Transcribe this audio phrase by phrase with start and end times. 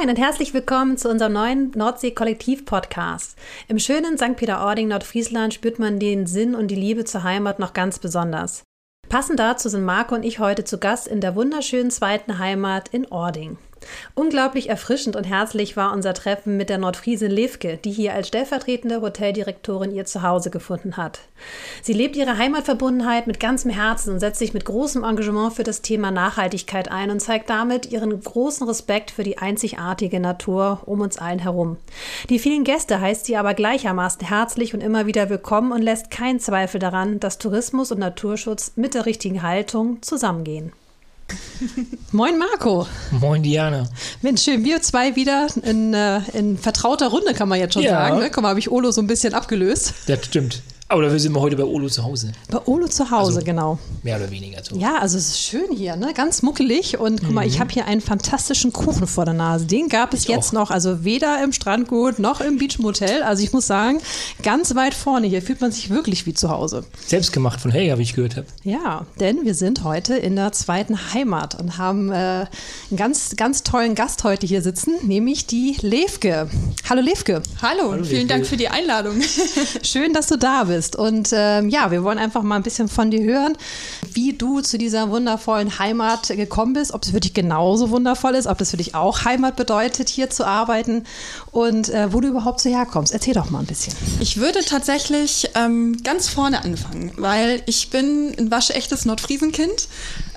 [0.00, 3.36] Moin und herzlich willkommen zu unserem neuen Nordsee-Kollektiv-Podcast.
[3.68, 4.34] Im schönen St.
[4.34, 8.62] Peter-Ording, Nordfriesland, spürt man den Sinn und die Liebe zur Heimat noch ganz besonders.
[9.10, 13.12] Passend dazu sind Marco und ich heute zu Gast in der wunderschönen zweiten Heimat in
[13.12, 13.58] Ording.
[14.14, 19.00] Unglaublich erfrischend und herzlich war unser Treffen mit der Nordfriesin Levke, die hier als stellvertretende
[19.00, 21.20] Hoteldirektorin ihr Zuhause gefunden hat.
[21.82, 25.80] Sie lebt ihre Heimatverbundenheit mit ganzem Herzen und setzt sich mit großem Engagement für das
[25.80, 31.18] Thema Nachhaltigkeit ein und zeigt damit ihren großen Respekt für die einzigartige Natur um uns
[31.18, 31.78] allen herum.
[32.28, 36.40] Die vielen Gäste heißt sie aber gleichermaßen herzlich und immer wieder willkommen und lässt keinen
[36.40, 40.72] Zweifel daran, dass Tourismus und Naturschutz mit der richtigen Haltung zusammengehen.
[42.12, 42.86] Moin Marco.
[43.10, 43.88] Moin Diana.
[44.22, 47.90] Mensch, schön, wir zwei wieder in, äh, in vertrauter Runde, kann man jetzt schon ja.
[47.90, 48.18] sagen.
[48.18, 48.30] Ne?
[48.30, 49.94] Guck mal, habe ich Olo so ein bisschen abgelöst.
[50.06, 50.62] Das stimmt.
[50.90, 52.32] Aber dafür sind wir heute bei Olo zu Hause.
[52.50, 53.78] Bei Olo zu Hause, also, genau.
[54.02, 54.74] Mehr oder weniger so.
[54.74, 56.12] Ja, also es ist schön hier, ne?
[56.14, 56.98] ganz muckelig.
[56.98, 57.34] Und guck mhm.
[57.36, 57.60] mal, ich mhm.
[57.60, 59.66] habe hier einen fantastischen Kuchen vor der Nase.
[59.66, 60.52] Den gab es ich jetzt auch.
[60.52, 63.22] noch, also weder im Strandgut noch im Beach Motel.
[63.22, 64.00] Also ich muss sagen,
[64.42, 66.84] ganz weit vorne hier fühlt man sich wirklich wie zu Hause.
[67.06, 68.48] Selbstgemacht von Helga, wie ich gehört habe.
[68.64, 72.48] Ja, denn wir sind heute in der zweiten Heimat und haben äh, einen
[72.96, 76.50] ganz, ganz tollen Gast heute hier sitzen, nämlich die Levke.
[76.88, 77.42] Hallo Levke.
[77.62, 78.26] Hallo, Hallo vielen Levke.
[78.26, 79.20] Dank für die Einladung.
[79.84, 80.96] Schön, dass du da bist bist.
[80.96, 83.56] Und ähm, ja, wir wollen einfach mal ein bisschen von dir hören,
[84.14, 88.46] wie du zu dieser wundervollen Heimat gekommen bist, ob es für dich genauso wundervoll ist,
[88.46, 91.04] ob das für dich auch Heimat bedeutet, hier zu arbeiten
[91.52, 93.12] und äh, wo du überhaupt so herkommst.
[93.12, 93.94] Erzähl doch mal ein bisschen.
[94.20, 99.88] Ich würde tatsächlich ähm, ganz vorne anfangen, weil ich bin ein waschechtes Nordfriesenkind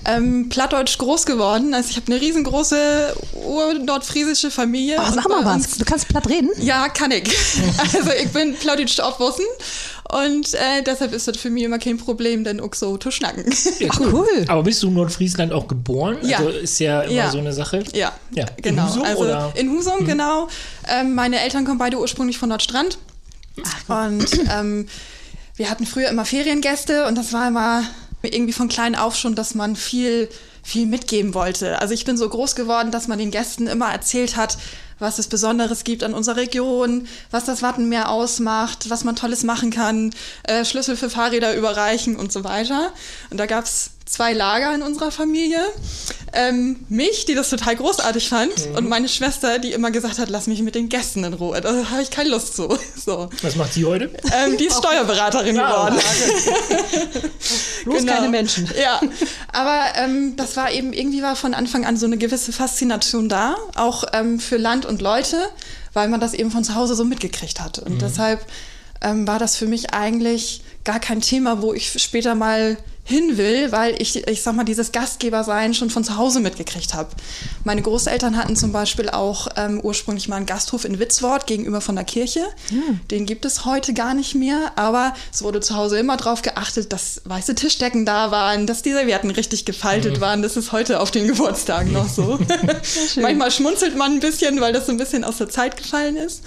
[0.05, 1.73] ähm, plattdeutsch groß geworden.
[1.73, 4.97] Also ich habe eine riesengroße urnordfriesische Familie.
[4.99, 6.49] Oh, sag mal was, du kannst platt reden?
[6.57, 7.23] Ja, kann ich.
[7.77, 9.45] also ich bin plattdeutsch aufwussen
[10.09, 13.45] und äh, deshalb ist das für mich immer kein Problem, denn auch so zu schnacken.
[13.79, 14.07] Ja, cool.
[14.07, 14.45] Ach, cool.
[14.47, 16.17] Aber bist du in Nordfriesland auch geboren?
[16.23, 16.37] Ja.
[16.37, 17.29] Also ist ja immer ja.
[17.31, 17.83] so eine Sache.
[17.93, 18.45] Ja, ja.
[18.61, 18.83] genau.
[18.83, 19.53] In Husum, also oder?
[19.55, 20.05] In Husum, hm.
[20.05, 20.47] genau.
[20.87, 22.97] Ähm, meine Eltern kommen beide ursprünglich von Nordstrand.
[23.63, 24.87] Ach, und ähm,
[25.55, 27.83] wir hatten früher immer Feriengäste und das war immer
[28.21, 30.29] irgendwie von klein auf schon, dass man viel,
[30.63, 31.79] viel mitgeben wollte.
[31.79, 34.57] Also ich bin so groß geworden, dass man den Gästen immer erzählt hat,
[34.99, 39.69] was es Besonderes gibt an unserer Region, was das Wattenmeer ausmacht, was man Tolles machen
[39.69, 40.13] kann,
[40.43, 42.91] äh, Schlüssel für Fahrräder überreichen und so weiter.
[43.29, 45.61] Und da gab's zwei Lager in unserer Familie.
[46.35, 48.75] Ähm, mich, die das total großartig fand, mhm.
[48.75, 51.61] und meine Schwester, die immer gesagt hat, lass mich mit den Gästen in Ruhe.
[51.61, 52.75] Da habe ich keine Lust zu.
[53.05, 53.29] So.
[53.41, 54.09] Was macht sie heute?
[54.31, 55.99] Ähm, die ist Steuerberaterin ja, geworden.
[57.83, 58.13] Bloß genau.
[58.13, 58.69] keine Menschen.
[58.81, 59.01] Ja,
[59.51, 63.57] aber ähm, das war eben, irgendwie war von Anfang an so eine gewisse Faszination da,
[63.75, 65.49] auch ähm, für Land und Leute,
[65.91, 67.79] weil man das eben von zu Hause so mitgekriegt hat.
[67.79, 67.99] Und mhm.
[67.99, 68.45] deshalb
[69.01, 73.71] ähm, war das für mich eigentlich gar kein Thema, wo ich später mal hin will,
[73.73, 77.09] weil ich, ich sag mal, dieses Gastgebersein schon von zu Hause mitgekriegt habe.
[77.65, 81.95] Meine Großeltern hatten zum Beispiel auch ähm, ursprünglich mal einen Gasthof in Witzwort gegenüber von
[81.95, 82.45] der Kirche.
[82.71, 83.01] Mhm.
[83.11, 86.93] Den gibt es heute gar nicht mehr, aber es wurde zu Hause immer darauf geachtet,
[86.93, 90.21] dass weiße Tischdecken da waren, dass die Servietten richtig gefaltet mhm.
[90.21, 90.41] waren.
[90.41, 92.39] Das ist heute auf den Geburtstagen noch so.
[93.21, 96.41] Manchmal schmunzelt man ein bisschen, weil das so ein bisschen aus der Zeit gefallen ist.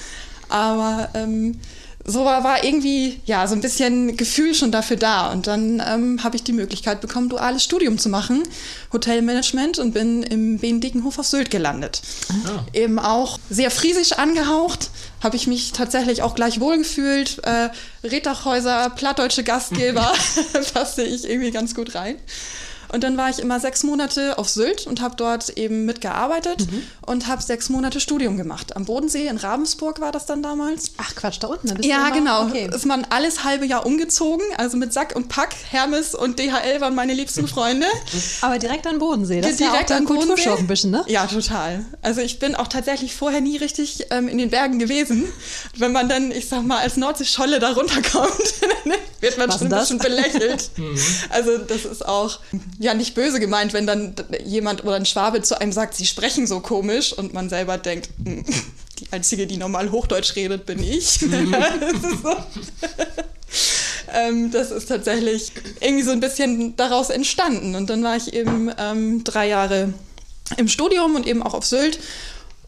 [0.48, 1.58] Aber ähm,
[2.06, 5.32] so war, war irgendwie ja so ein bisschen Gefühl schon dafür da.
[5.32, 8.44] Und dann ähm, habe ich die Möglichkeit bekommen, duales Studium zu machen,
[8.92, 12.02] Hotelmanagement und bin im Benedikenhof auf Sylt gelandet.
[12.30, 12.64] Ah.
[12.72, 14.90] Eben auch sehr friesisch angehaucht,
[15.22, 17.40] habe ich mich tatsächlich auch gleich wohlgefühlt.
[17.44, 17.70] Äh,
[18.04, 20.12] Reddachhäuser, plattdeutsche Gastgeber,
[20.74, 22.16] passte ich irgendwie ganz gut rein.
[22.92, 26.82] Und dann war ich immer sechs Monate auf Sylt und habe dort eben mitgearbeitet mhm.
[27.06, 28.76] und habe sechs Monate Studium gemacht.
[28.76, 30.92] Am Bodensee in Ravensburg war das dann damals.
[30.98, 31.82] Ach Quatsch, da unten.
[31.82, 32.46] ja, genau.
[32.46, 32.68] Okay.
[32.72, 35.54] Ist man alles halbe Jahr umgezogen, also mit Sack und Pack.
[35.70, 37.86] Hermes und DHL waren meine liebsten Freunde.
[38.40, 39.40] Aber direkt an Bodensee.
[39.40, 41.04] Das ja, ist direkt ja auch an Kulturschock ein bisschen, ne?
[41.06, 41.84] Ja, total.
[42.02, 45.24] Also ich bin auch tatsächlich vorher nie richtig ähm, in den Bergen gewesen.
[45.76, 48.54] Wenn man dann, ich sag mal, als Nordsee-Scholle da runterkommt,
[49.20, 50.70] wird man Was schon ein bisschen belächelt.
[50.76, 50.98] Mhm.
[51.30, 52.38] also das ist auch
[52.78, 54.14] ja nicht böse gemeint, wenn dann
[54.44, 58.10] jemand oder ein Schwabe zu einem sagt, sie sprechen so komisch und man selber denkt,
[58.22, 58.44] hm,
[58.98, 61.20] die Einzige, die normal Hochdeutsch redet, bin ich.
[61.22, 61.52] Mhm.
[61.80, 62.36] das, ist so.
[64.12, 67.74] ähm, das ist tatsächlich irgendwie so ein bisschen daraus entstanden.
[67.74, 69.92] Und dann war ich eben ähm, drei Jahre
[70.56, 71.98] im Studium und eben auch auf Sylt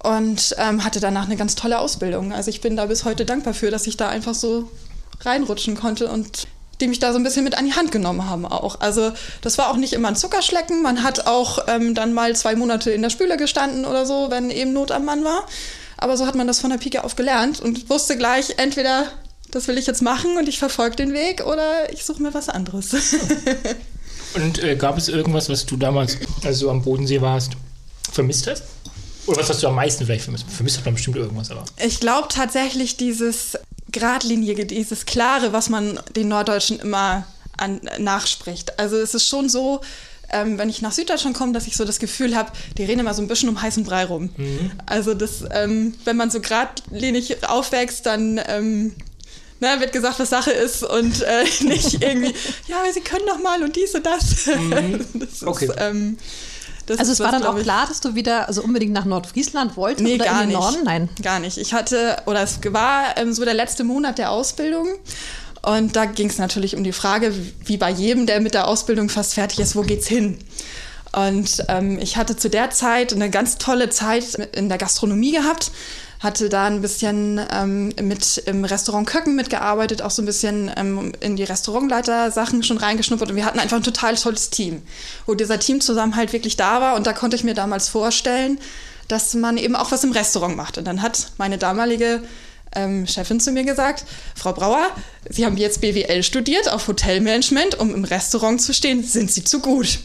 [0.03, 2.33] und ähm, hatte danach eine ganz tolle Ausbildung.
[2.33, 4.71] Also ich bin da bis heute dankbar für, dass ich da einfach so
[5.23, 6.47] reinrutschen konnte und
[6.81, 8.81] die mich da so ein bisschen mit an die Hand genommen haben auch.
[8.81, 10.83] Also das war auch nicht immer ein Zuckerschlecken.
[10.83, 14.51] Man hat auch ähm, dann mal zwei Monate in der Spüle gestanden oder so, wenn
[14.51, 15.45] eben Not am Mann war.
[15.97, 19.07] Aber so hat man das von der Pike auf gelernt und wusste gleich, entweder
[19.51, 22.49] das will ich jetzt machen und ich verfolge den Weg oder ich suche mir was
[22.49, 22.95] anderes.
[24.35, 27.53] und äh, gab es irgendwas, was du damals, als du am Bodensee warst,
[28.13, 28.63] vermisst hast?
[29.27, 30.47] Oder was hast du am meisten vielleicht vermisst?
[30.49, 31.65] Vermisst hat man bestimmt irgendwas, aber.
[31.85, 33.59] Ich glaube tatsächlich dieses
[33.93, 37.27] Gradlinige, dieses Klare, was man den Norddeutschen immer
[37.57, 38.79] an, nachspricht.
[38.79, 39.81] Also es ist schon so,
[40.31, 43.15] ähm, wenn ich nach Süddeutschland komme, dass ich so das Gefühl habe, die reden immer
[43.15, 44.31] so ein bisschen um heißen Brei rum.
[44.37, 44.71] Mhm.
[44.87, 48.95] Also das, ähm, wenn man so geradlinig aufwächst, dann ähm,
[49.61, 52.35] na, ne, wird gesagt, was Sache ist und äh, nicht irgendwie,
[52.69, 54.47] ja, sie können doch mal und dies und das.
[54.47, 55.05] Mhm.
[55.15, 55.67] das okay.
[55.67, 56.19] Ist, ähm,
[56.89, 60.03] das also es war dann auch klar, dass du wieder also unbedingt nach Nordfriesland wolltest
[60.03, 60.59] nee, oder gar in den nicht.
[60.59, 60.85] Norden?
[60.85, 61.09] Nein.
[61.23, 61.59] Gar nicht.
[61.59, 64.89] Ich hatte, oder es war ähm, so der letzte Monat der Ausbildung.
[65.61, 67.35] Und da ging es natürlich um die Frage,
[67.67, 70.39] wie bei jedem, der mit der Ausbildung fast fertig ist, wo geht's hin?
[71.13, 75.71] Und ähm, ich hatte zu der Zeit eine ganz tolle Zeit in der Gastronomie gehabt
[76.21, 81.13] hatte da ein bisschen ähm, mit im Restaurant Köcken mitgearbeitet, auch so ein bisschen ähm,
[81.21, 83.31] in die Restaurantleiter-Sachen schon reingeschnuppert.
[83.31, 84.83] Und wir hatten einfach ein total tolles Team,
[85.27, 86.97] wo dieser Teamzusammenhalt wirklich da war.
[86.97, 88.59] Und da konnte ich mir damals vorstellen,
[89.07, 90.77] dass man eben auch was im Restaurant macht.
[90.77, 92.23] Und dann hat meine damalige
[92.75, 94.05] ähm, Chefin zu mir gesagt,
[94.35, 94.87] Frau Brauer,
[95.29, 99.61] Sie haben jetzt BWL studiert auf Hotelmanagement, um im Restaurant zu stehen, sind Sie zu
[99.61, 99.99] gut?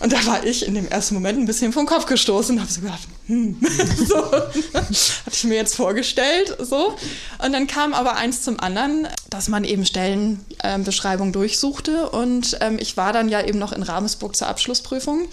[0.00, 2.72] Und da war ich in dem ersten Moment ein bisschen vom Kopf gestoßen und habe
[2.72, 3.60] so gedacht, hm,
[4.08, 4.92] so, hatte
[5.30, 6.96] ich mir jetzt vorgestellt, so.
[7.44, 12.96] Und dann kam aber eins zum anderen, dass man eben Stellenbeschreibungen durchsuchte und ähm, ich
[12.96, 15.28] war dann ja eben noch in Ravensburg zur Abschlussprüfung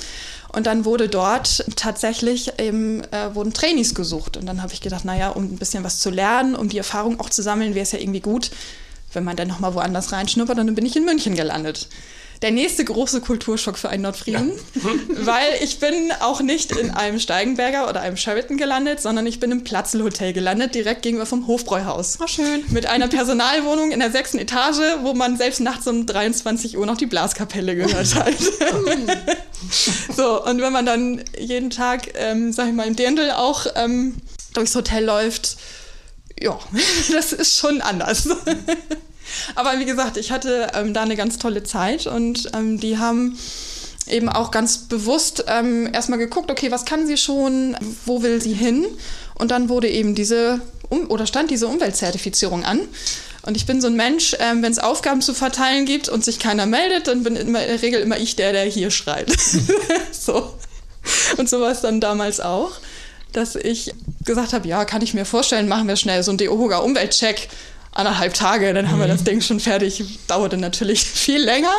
[0.54, 4.38] und dann wurde dort tatsächlich eben, äh, wurden Trainees gesucht.
[4.38, 7.20] Und dann habe ich gedacht, naja, um ein bisschen was zu lernen, um die Erfahrung
[7.20, 8.52] auch zu sammeln, wäre es ja irgendwie gut,
[9.14, 11.88] wenn man dann nochmal woanders reinschnuppert und dann bin ich in München gelandet
[12.42, 14.82] der nächste große Kulturschock für einen Nordfriesen, ja.
[15.26, 19.52] weil ich bin auch nicht in einem Steigenberger oder einem Sheraton gelandet, sondern ich bin
[19.52, 22.20] im Platzelhotel gelandet, direkt gegenüber vom Hofbräuhaus.
[22.22, 22.64] Oh, schön.
[22.70, 26.98] Mit einer Personalwohnung in der sechsten Etage, wo man selbst nachts um 23 Uhr noch
[26.98, 28.34] die Blaskapelle gehört hat.
[30.16, 34.18] so, und wenn man dann jeden Tag, ähm, sag ich mal, im Dirndl auch ähm,
[34.54, 35.58] durchs Hotel läuft,
[36.40, 36.60] ja,
[37.12, 38.28] das ist schon anders.
[39.56, 43.38] Aber wie gesagt, ich hatte ähm, da eine ganz tolle Zeit und ähm, die haben
[44.08, 47.76] eben auch ganz bewusst ähm, erstmal geguckt, okay, was kann sie schon,
[48.06, 48.86] wo will sie hin?
[49.36, 52.80] Und dann wurde eben diese um oder stand diese Umweltzertifizierung an.
[53.44, 56.40] Und ich bin so ein Mensch, ähm, wenn es Aufgaben zu verteilen gibt und sich
[56.40, 59.30] keiner meldet, dann bin immer, in der Regel immer ich der, der hier schreit.
[60.12, 60.54] so.
[61.38, 62.72] Und so war es dann damals auch,
[63.32, 63.94] dass ich
[64.26, 67.48] gesagt habe, ja, kann ich mir vorstellen, machen wir schnell so einen DOHOGA Umweltcheck
[67.98, 69.26] anderthalb Tage, dann haben wir das mhm.
[69.26, 70.04] Ding schon fertig.
[70.28, 71.74] Dauerte natürlich viel länger.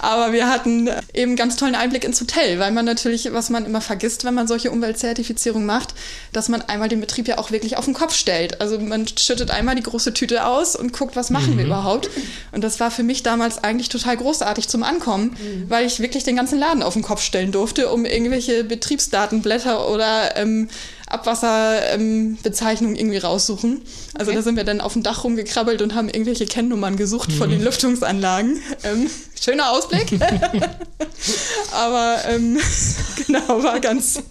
[0.00, 3.80] Aber wir hatten eben ganz tollen Einblick ins Hotel, weil man natürlich, was man immer
[3.80, 5.94] vergisst, wenn man solche Umweltzertifizierungen macht,
[6.32, 8.60] dass man einmal den Betrieb ja auch wirklich auf den Kopf stellt.
[8.60, 11.58] Also man schüttet einmal die große Tüte aus und guckt, was machen mhm.
[11.58, 12.10] wir überhaupt.
[12.52, 15.70] Und das war für mich damals eigentlich total großartig zum Ankommen, mhm.
[15.70, 20.36] weil ich wirklich den ganzen Laden auf den Kopf stellen durfte, um irgendwelche Betriebsdatenblätter oder
[20.36, 20.68] ähm,
[21.14, 23.82] Abwasserbezeichnung ähm, irgendwie raussuchen.
[24.14, 24.38] Also okay.
[24.38, 27.34] da sind wir dann auf dem Dach rumgekrabbelt und haben irgendwelche Kennnummern gesucht mhm.
[27.34, 28.60] von den Lüftungsanlagen.
[28.82, 30.12] Ähm, schöner Ausblick.
[31.72, 32.58] Aber ähm,
[33.26, 34.22] genau, war ganz,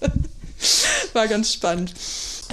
[1.13, 1.94] war ganz spannend.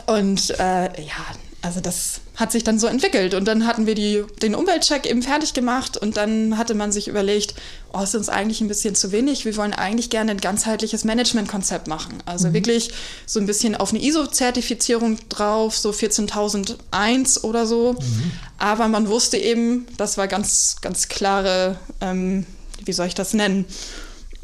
[0.07, 1.27] Und äh, ja,
[1.63, 3.35] also das hat sich dann so entwickelt.
[3.35, 7.09] Und dann hatten wir die, den Umweltcheck eben fertig gemacht und dann hatte man sich
[7.09, 7.55] überlegt,
[7.93, 9.45] oh, ist uns eigentlich ein bisschen zu wenig.
[9.45, 12.19] Wir wollen eigentlich gerne ein ganzheitliches Managementkonzept machen.
[12.25, 12.55] Also mhm.
[12.55, 12.91] wirklich
[13.27, 17.93] so ein bisschen auf eine ISO-Zertifizierung drauf, so 14001 oder so.
[17.93, 18.33] Mhm.
[18.59, 22.47] Aber man wusste eben, das war ganz, ganz klare, ähm,
[22.85, 23.67] wie soll ich das nennen?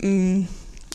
[0.02, 0.48] Ähm,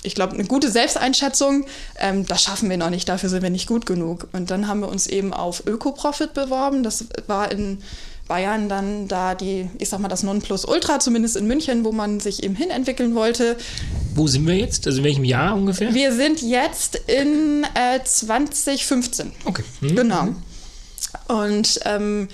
[0.03, 1.65] ich glaube, eine gute Selbsteinschätzung,
[1.99, 4.27] ähm, das schaffen wir noch nicht, dafür sind wir nicht gut genug.
[4.33, 6.83] Und dann haben wir uns eben auf Ökoprofit beworben.
[6.83, 7.79] Das war in
[8.27, 12.43] Bayern dann da die, ich sag mal, das Nonplusultra, zumindest in München, wo man sich
[12.43, 13.57] eben hinentwickeln wollte.
[14.15, 14.87] Wo sind wir jetzt?
[14.87, 15.93] Also in welchem Jahr ungefähr?
[15.93, 19.31] Wir sind jetzt in äh, 2015.
[19.45, 19.63] Okay.
[19.81, 19.95] Mhm.
[19.95, 20.27] Genau.
[21.27, 22.27] Und ähm,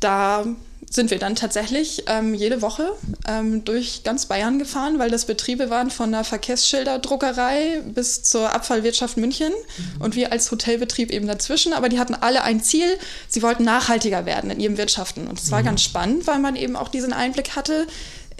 [0.00, 0.44] da
[0.92, 2.92] sind wir dann tatsächlich ähm, jede Woche
[3.26, 9.16] ähm, durch ganz Bayern gefahren, weil das Betriebe waren von der Verkehrsschilderdruckerei bis zur Abfallwirtschaft
[9.16, 10.02] München mhm.
[10.02, 11.72] und wir als Hotelbetrieb eben dazwischen.
[11.72, 15.28] Aber die hatten alle ein Ziel, sie wollten nachhaltiger werden in ihrem Wirtschaften.
[15.28, 15.66] Und es war mhm.
[15.66, 17.86] ganz spannend, weil man eben auch diesen Einblick hatte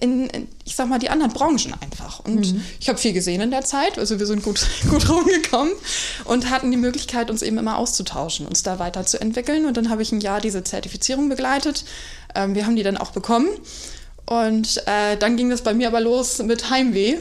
[0.02, 2.18] in, in, ich sag mal, die anderen Branchen einfach.
[2.20, 2.64] Und mhm.
[2.80, 5.72] ich habe viel gesehen in der Zeit, also wir sind gut, gut rumgekommen
[6.24, 9.64] und hatten die Möglichkeit, uns eben immer auszutauschen, uns da weiterzuentwickeln.
[9.64, 11.84] Und dann habe ich ein Jahr diese Zertifizierung begleitet.
[12.34, 13.48] Ähm, wir haben die dann auch bekommen.
[14.26, 17.18] Und äh, dann ging das bei mir aber los mit Heimweh.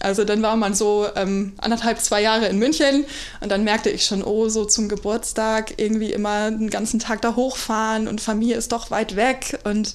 [0.00, 3.04] Also dann war man so ähm, anderthalb, zwei Jahre in München
[3.40, 7.36] und dann merkte ich schon, oh, so zum Geburtstag irgendwie immer den ganzen Tag da
[7.36, 9.94] hochfahren und Familie ist doch weit weg und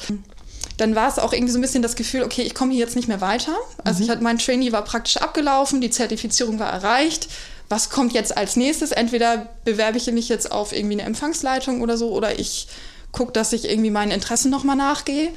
[0.81, 2.95] dann war es auch irgendwie so ein bisschen das Gefühl, okay, ich komme hier jetzt
[2.95, 3.55] nicht mehr weiter.
[3.83, 4.03] Also mhm.
[4.03, 7.27] ich hatte, mein Trainee war praktisch abgelaufen, die Zertifizierung war erreicht.
[7.69, 8.91] was kommt jetzt als nächstes?
[8.91, 12.67] Entweder bewerbe ich mich jetzt auf irgendwie eine Empfangsleitung oder so, oder ich
[13.11, 15.29] gucke, dass ich irgendwie meinen Interessen nochmal nachgehe.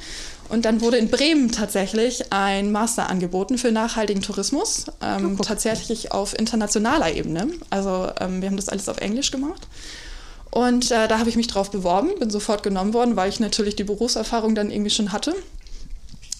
[0.49, 6.11] Und dann wurde in Bremen tatsächlich ein Master angeboten für nachhaltigen Tourismus, ähm, oh, tatsächlich
[6.11, 7.49] auf internationaler Ebene.
[7.69, 9.67] Also ähm, wir haben das alles auf Englisch gemacht.
[10.55, 13.75] Und äh, da habe ich mich drauf beworben, bin sofort genommen worden, weil ich natürlich
[13.75, 15.35] die Berufserfahrung dann irgendwie schon hatte.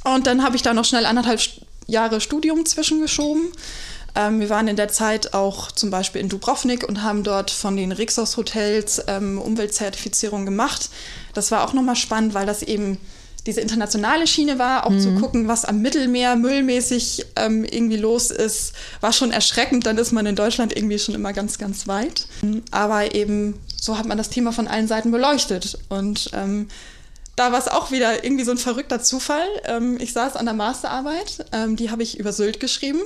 [0.05, 1.41] Und dann habe ich da noch schnell anderthalb
[1.85, 3.51] Jahre Studium zwischengeschoben.
[4.15, 7.75] Ähm, wir waren in der Zeit auch zum Beispiel in Dubrovnik und haben dort von
[7.75, 10.89] den Rixos Hotels ähm, Umweltzertifizierung gemacht.
[11.33, 12.97] Das war auch nochmal spannend, weil das eben
[13.45, 14.99] diese internationale Schiene war, auch mhm.
[14.99, 19.85] zu gucken, was am Mittelmeer müllmäßig ähm, irgendwie los ist, war schon erschreckend.
[19.85, 22.27] Dann ist man in Deutschland irgendwie schon immer ganz, ganz weit.
[22.71, 25.77] Aber eben so hat man das Thema von allen Seiten beleuchtet.
[25.89, 26.67] Und ähm,
[27.35, 29.47] da war es auch wieder irgendwie so ein verrückter Zufall.
[29.65, 33.01] Ähm, ich saß an der Masterarbeit, ähm, die habe ich über Sylt geschrieben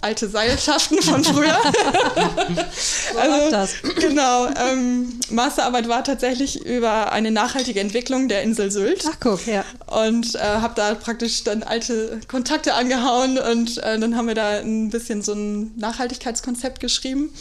[0.00, 1.56] alte Seilschaften von früher.
[3.12, 3.74] so also, das.
[4.00, 4.46] Genau.
[4.46, 9.04] Ähm, Masterarbeit war tatsächlich über eine nachhaltige Entwicklung der Insel Sylt.
[9.08, 9.64] Ach guck, ja.
[9.86, 14.58] Und äh, habe da praktisch dann alte Kontakte angehauen und äh, dann haben wir da
[14.58, 17.32] ein bisschen so ein Nachhaltigkeitskonzept geschrieben.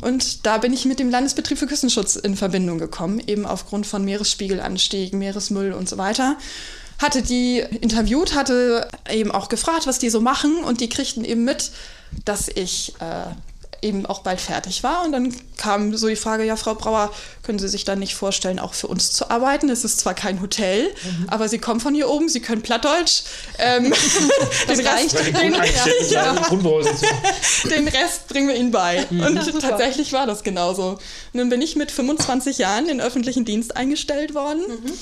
[0.00, 4.04] Und da bin ich mit dem Landesbetrieb für Küstenschutz in Verbindung gekommen, eben aufgrund von
[4.04, 6.36] Meeresspiegelanstieg, Meeresmüll und so weiter
[6.98, 11.44] hatte die interviewt, hatte eben auch gefragt, was die so machen und die kriegten eben
[11.44, 11.70] mit,
[12.24, 13.34] dass ich äh,
[13.86, 15.04] eben auch bald fertig war.
[15.04, 17.12] Und dann kam so die Frage, ja, Frau Brauer,
[17.42, 19.68] können Sie sich dann nicht vorstellen, auch für uns zu arbeiten?
[19.70, 21.28] Es ist zwar kein Hotel, mhm.
[21.28, 23.22] aber Sie kommen von hier oben, Sie können Plattdeutsch.
[23.58, 23.84] Ähm,
[24.68, 24.80] den.
[24.80, 25.54] Rest, den,
[26.10, 26.32] ja,
[27.70, 29.06] den, Rest bringen wir Ihnen bei.
[29.08, 29.20] Mhm.
[29.20, 30.98] Und tatsächlich war das genauso.
[31.32, 34.62] Und dann bin ich mit 25 Jahren in öffentlichen Dienst eingestellt worden.
[34.68, 34.92] Mhm.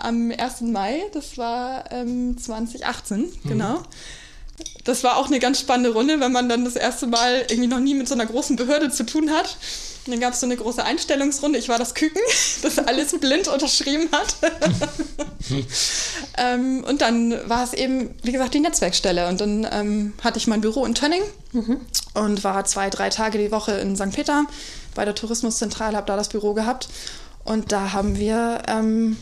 [0.00, 0.60] Am 1.
[0.62, 3.48] Mai, das war ähm, 2018, mhm.
[3.48, 3.82] genau
[4.84, 7.80] das war auch eine ganz spannende Runde, wenn man dann das erste Mal irgendwie noch
[7.80, 9.56] nie mit so einer großen Behörde zu tun hat.
[10.06, 11.58] Und dann gab es so eine große Einstellungsrunde.
[11.58, 12.20] Ich war das Küken,
[12.62, 14.36] das alles blind unterschrieben hat.
[16.38, 19.28] ähm, und dann war es eben, wie gesagt, die Netzwerkstelle.
[19.28, 21.80] Und dann ähm, hatte ich mein Büro in Tönning mhm.
[22.12, 24.12] und war zwei, drei Tage die Woche in St.
[24.12, 24.44] Peter
[24.94, 26.88] bei der Tourismuszentrale, habe da das Büro gehabt.
[27.44, 29.16] Und da haben wir ähm,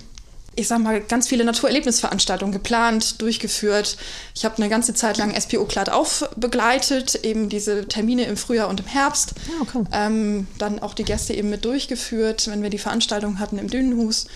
[0.55, 3.97] ich sag mal, ganz viele Naturerlebnisveranstaltungen geplant, durchgeführt.
[4.35, 8.69] Ich habe eine ganze Zeit lang SPO Klad auf begleitet, eben diese Termine im Frühjahr
[8.69, 9.35] und im Herbst.
[9.47, 9.85] Ja, ah, okay.
[9.93, 14.27] ähm, dann auch die Gäste eben mit durchgeführt, wenn wir die Veranstaltung hatten im Dünenhus.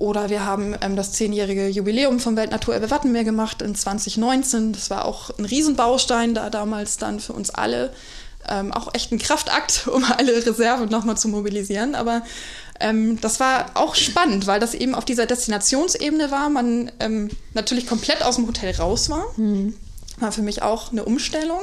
[0.00, 4.72] Oder wir haben ähm, das zehnjährige Jubiläum vom Weltnaturerbe Wattenmeer gemacht in 2019.
[4.72, 7.92] Das war auch ein Riesenbaustein da damals dann für uns alle.
[8.48, 11.94] Ähm, auch echt ein Kraftakt, um alle Reserven nochmal zu mobilisieren.
[11.94, 12.22] Aber
[12.80, 16.48] ähm, das war auch spannend, weil das eben auf dieser Destinationsebene war.
[16.50, 19.26] Man ähm, natürlich komplett aus dem Hotel raus war.
[19.36, 19.76] Mhm.
[20.18, 21.60] War für mich auch eine Umstellung.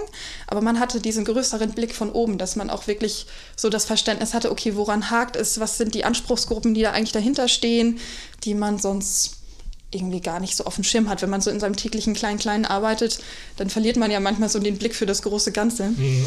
[0.48, 4.34] Aber man hatte diesen größeren Blick von oben, dass man auch wirklich so das Verständnis
[4.34, 5.60] hatte, okay, woran hakt es?
[5.60, 8.00] Was sind die Anspruchsgruppen, die da eigentlich dahinter stehen,
[8.44, 9.34] die man sonst
[9.90, 11.22] irgendwie gar nicht so auf dem Schirm hat.
[11.22, 13.20] Wenn man so in seinem täglichen Klein-Klein arbeitet,
[13.56, 15.90] dann verliert man ja manchmal so den Blick für das große Ganze.
[15.90, 16.26] Mhm.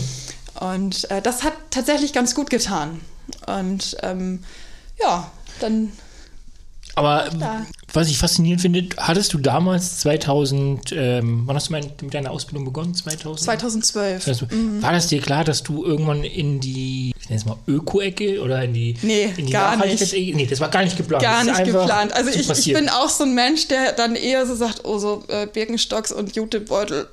[0.61, 3.00] Und äh, das hat tatsächlich ganz gut getan.
[3.47, 4.42] Und ähm,
[5.00, 5.30] ja,
[5.61, 5.92] dann.
[6.97, 7.64] Aber da.
[7.92, 12.64] was ich faszinierend finde, hattest du damals 2000, ähm, wann hast du mit deiner Ausbildung
[12.64, 12.95] begonnen?
[12.95, 13.45] 2000?
[13.45, 14.28] 2012.
[14.28, 14.83] Also, mhm.
[14.83, 18.64] War das dir klar, dass du irgendwann in die, ich nenne es mal Öko-Ecke oder
[18.64, 20.12] in die, nee, in die gar nicht.
[20.12, 21.23] Nee, das war gar nicht geplant.
[21.23, 22.12] Gar nicht geplant.
[22.12, 25.23] Also ich, ich, bin auch so ein Mensch, der dann eher so sagt, oh, so
[25.28, 27.09] äh, Birkenstocks und Jutebeutel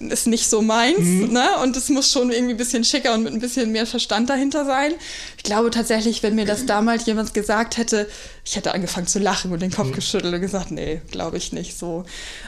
[0.00, 0.98] ist nicht so meins.
[1.00, 1.32] Mhm.
[1.32, 1.58] Ne?
[1.62, 4.64] Und es muss schon irgendwie ein bisschen schicker und mit ein bisschen mehr Verstand dahinter
[4.64, 4.92] sein.
[5.36, 8.08] Ich glaube tatsächlich, wenn mir das damals jemand gesagt hätte,
[8.44, 9.94] ich hätte angefangen zu lachen und den Kopf mhm.
[9.94, 12.04] geschüttelt und gesagt, nee, glaube ich nicht so.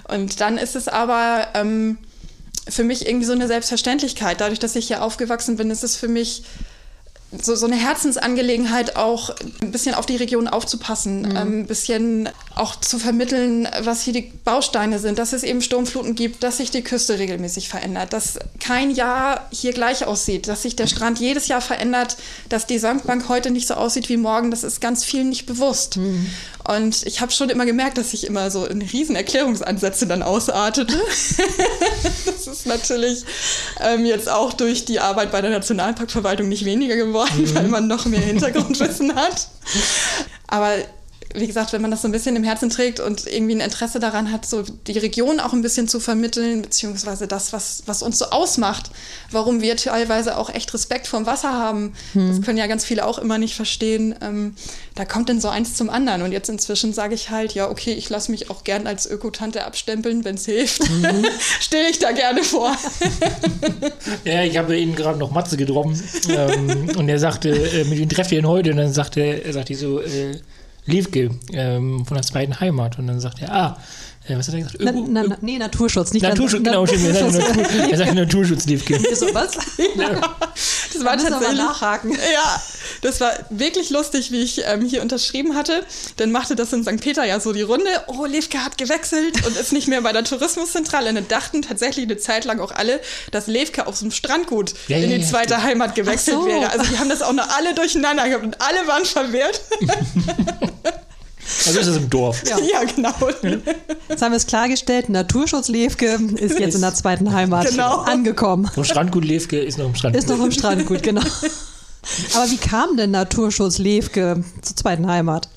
[0.08, 1.98] Und dann ist es aber ähm,
[2.68, 4.40] für mich irgendwie so eine Selbstverständlichkeit.
[4.40, 6.44] Dadurch, dass ich hier aufgewachsen bin, ist es für mich
[7.32, 9.30] so, so eine Herzensangelegenheit auch
[9.62, 11.36] ein bisschen auf die Region aufzupassen, mhm.
[11.36, 16.16] ähm, ein bisschen auch zu vermitteln, was hier die Bausteine sind, dass es eben Sturmfluten
[16.16, 20.74] gibt, dass sich die Küste regelmäßig verändert, dass kein Jahr hier gleich aussieht, dass sich
[20.74, 22.16] der Strand jedes Jahr verändert,
[22.48, 25.98] dass die Sandbank heute nicht so aussieht wie morgen, das ist ganz vielen nicht bewusst.
[25.98, 26.26] Mhm.
[26.64, 30.94] Und ich habe schon immer gemerkt, dass ich immer so in riesen Erklärungsansätze dann ausartete.
[32.26, 33.24] das ist natürlich
[33.80, 37.54] ähm, jetzt auch durch die Arbeit bei der Nationalparkverwaltung nicht weniger geworden, mhm.
[37.54, 39.48] weil man noch mehr Hintergrundwissen hat.
[40.46, 40.74] Aber
[41.34, 44.00] wie gesagt, wenn man das so ein bisschen im Herzen trägt und irgendwie ein Interesse
[44.00, 48.18] daran hat, so die Region auch ein bisschen zu vermitteln, beziehungsweise das, was, was uns
[48.18, 48.90] so ausmacht,
[49.30, 52.28] warum wir teilweise auch echt Respekt vorm Wasser haben, hm.
[52.28, 54.14] das können ja ganz viele auch immer nicht verstehen.
[54.20, 54.56] Ähm,
[54.96, 56.22] da kommt dann so eins zum anderen.
[56.22, 59.64] Und jetzt inzwischen sage ich halt, ja, okay, ich lasse mich auch gern als Ökotante
[59.64, 60.90] abstempeln, wenn es hilft.
[60.90, 61.26] Mhm.
[61.60, 62.76] Stehe ich da gerne vor.
[64.24, 68.08] ja, ich habe ihn gerade noch Matze getroffen ähm, und er sagte, äh, mit ihm
[68.08, 70.40] trefft ihr ihn heute und dann sagte er, sagte so, äh,
[70.86, 72.98] Liefke ähm, von der zweiten Heimat.
[72.98, 73.78] Und dann sagt er, ah,
[74.30, 74.80] äh, was hat er gesagt?
[74.80, 76.62] Öko, na, na, nee, Naturschutz, nicht Naturschutz.
[76.64, 77.34] Na, genau, Naturschutz.
[77.34, 78.98] Natur, er sagt Naturschutz, Liefke.
[79.14, 79.52] So, was?
[79.96, 80.20] Ja.
[80.92, 81.58] Das war tatsächlich.
[81.58, 82.10] nachhaken.
[82.10, 82.62] Ja,
[83.00, 85.84] das war wirklich lustig, wie ich ähm, hier unterschrieben hatte.
[86.16, 87.00] Dann machte das in St.
[87.00, 87.88] Peter ja so die Runde.
[88.08, 91.10] Oh, Levke hat gewechselt und ist nicht mehr bei der Tourismuszentrale.
[91.10, 94.74] Und dann dachten tatsächlich eine Zeit lang auch alle, dass Levke auf so einem Strandgut
[94.88, 95.62] ja, in die zweite ja.
[95.62, 96.46] Heimat gewechselt so.
[96.46, 96.70] wäre.
[96.70, 99.60] Also die haben das auch noch alle durcheinander gehabt und alle waren verwirrt.
[101.66, 102.42] Also ist es im Dorf.
[102.48, 103.14] Ja, ja genau.
[104.08, 107.98] Jetzt haben wir es klargestellt, Naturschutz Levke ist jetzt in der zweiten Heimat genau.
[108.00, 108.70] angekommen.
[108.76, 110.22] Und Strandgut Levke ist noch im Strandgut.
[110.22, 111.22] Ist noch im Strandgut, genau.
[112.34, 115.48] Aber wie kam denn Naturschutz Levke zur zweiten Heimat?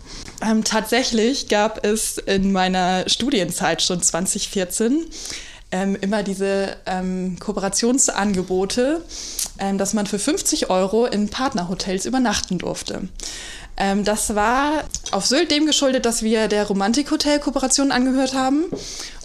[0.41, 5.05] Ähm, tatsächlich gab es in meiner Studienzeit schon 2014
[5.71, 9.03] ähm, immer diese ähm, Kooperationsangebote,
[9.57, 13.07] ähm, dass man für 50 Euro in Partnerhotels übernachten durfte.
[13.75, 18.65] Ähm, das war auf Sylt dem geschuldet, dass wir der Romantik-Hotel-Kooperation angehört haben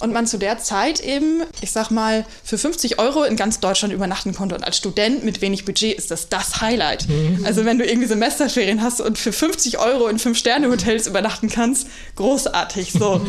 [0.00, 3.92] und man zu der Zeit eben, ich sag mal, für 50 Euro in ganz Deutschland
[3.92, 4.54] übernachten konnte.
[4.54, 7.08] Und als Student mit wenig Budget ist das das Highlight.
[7.08, 7.44] Mhm.
[7.44, 12.92] Also wenn du irgendwie Semesterferien hast und für 50 Euro in Fünf-Sterne-Hotels übernachten kannst, großartig
[12.92, 13.20] so.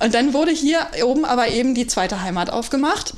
[0.00, 3.14] und dann wurde hier oben aber eben die zweite Heimat aufgemacht.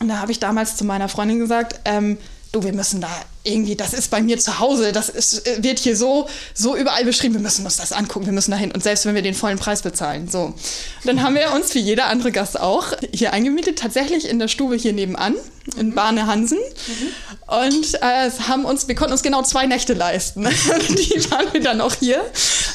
[0.00, 2.18] Und da habe ich damals zu meiner Freundin gesagt, ähm,
[2.52, 3.08] du, wir müssen da
[3.44, 7.34] irgendwie, das ist bei mir zu Hause, das ist, wird hier so, so überall beschrieben,
[7.34, 8.72] wir müssen uns das angucken, wir müssen da hin.
[8.72, 10.28] Und selbst wenn wir den vollen Preis bezahlen.
[10.28, 10.40] So.
[10.40, 10.56] Und
[11.04, 14.74] dann haben wir uns, wie jeder andere Gast auch, hier eingemietet, tatsächlich in der Stube
[14.74, 15.36] hier nebenan,
[15.76, 15.94] in mhm.
[15.94, 16.58] Barne Hansen.
[16.58, 17.54] Mhm.
[17.54, 20.42] Und äh, haben uns, wir konnten uns genau zwei Nächte leisten.
[20.88, 22.20] die waren wir dann auch hier,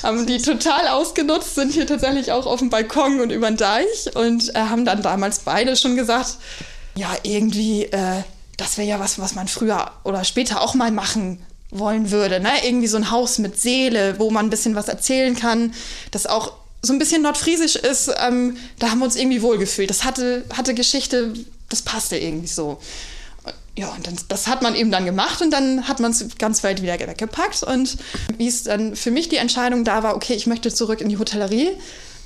[0.03, 4.15] haben die total ausgenutzt, sind hier tatsächlich auch auf dem Balkon und über den Deich
[4.15, 6.37] und äh, haben dann damals beide schon gesagt,
[6.95, 8.23] ja, irgendwie, äh,
[8.57, 11.39] das wäre ja was, was man früher oder später auch mal machen
[11.71, 12.39] wollen würde.
[12.39, 12.49] Ne?
[12.63, 15.73] Irgendwie so ein Haus mit Seele, wo man ein bisschen was erzählen kann,
[16.11, 18.11] das auch so ein bisschen nordfriesisch ist.
[18.25, 19.89] Ähm, da haben wir uns irgendwie wohlgefühlt.
[19.89, 21.33] Das hatte, hatte Geschichte,
[21.69, 22.79] das passte irgendwie so.
[23.77, 26.63] Ja, und dann, das hat man eben dann gemacht und dann hat man es ganz
[26.63, 27.63] weit wieder weggepackt.
[27.63, 27.97] Und
[28.37, 31.17] wie es dann für mich die Entscheidung da war, okay, ich möchte zurück in die
[31.17, 31.71] Hotellerie,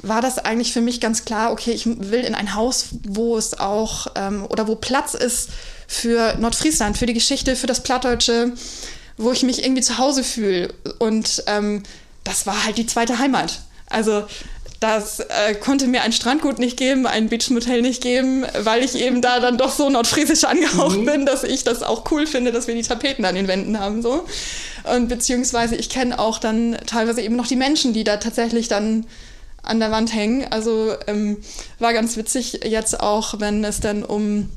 [0.01, 3.59] war das eigentlich für mich ganz klar, okay, ich will in ein Haus, wo es
[3.59, 5.49] auch ähm, oder wo Platz ist
[5.89, 8.53] für Nordfriesland, für die Geschichte, für das Plattdeutsche,
[9.17, 10.71] wo ich mich irgendwie zu Hause fühle.
[10.99, 11.81] Und ähm,
[12.23, 13.61] das war halt die zweite Heimat.
[13.87, 14.23] Also
[14.79, 19.23] das äh, konnte mir ein Strandgut nicht geben, ein Beachmotel nicht geben, weil ich eben
[19.23, 21.05] da dann doch so nordfriesisch angehaucht mhm.
[21.05, 24.03] bin, dass ich das auch cool finde, dass wir die Tapeten an den Wänden haben
[24.03, 24.25] so.
[24.95, 29.07] Und beziehungsweise ich kenne auch dann teilweise eben noch die Menschen, die da tatsächlich dann
[29.63, 30.45] an der Wand hängen.
[30.51, 31.37] Also ähm,
[31.79, 34.49] war ganz witzig jetzt auch, wenn es dann um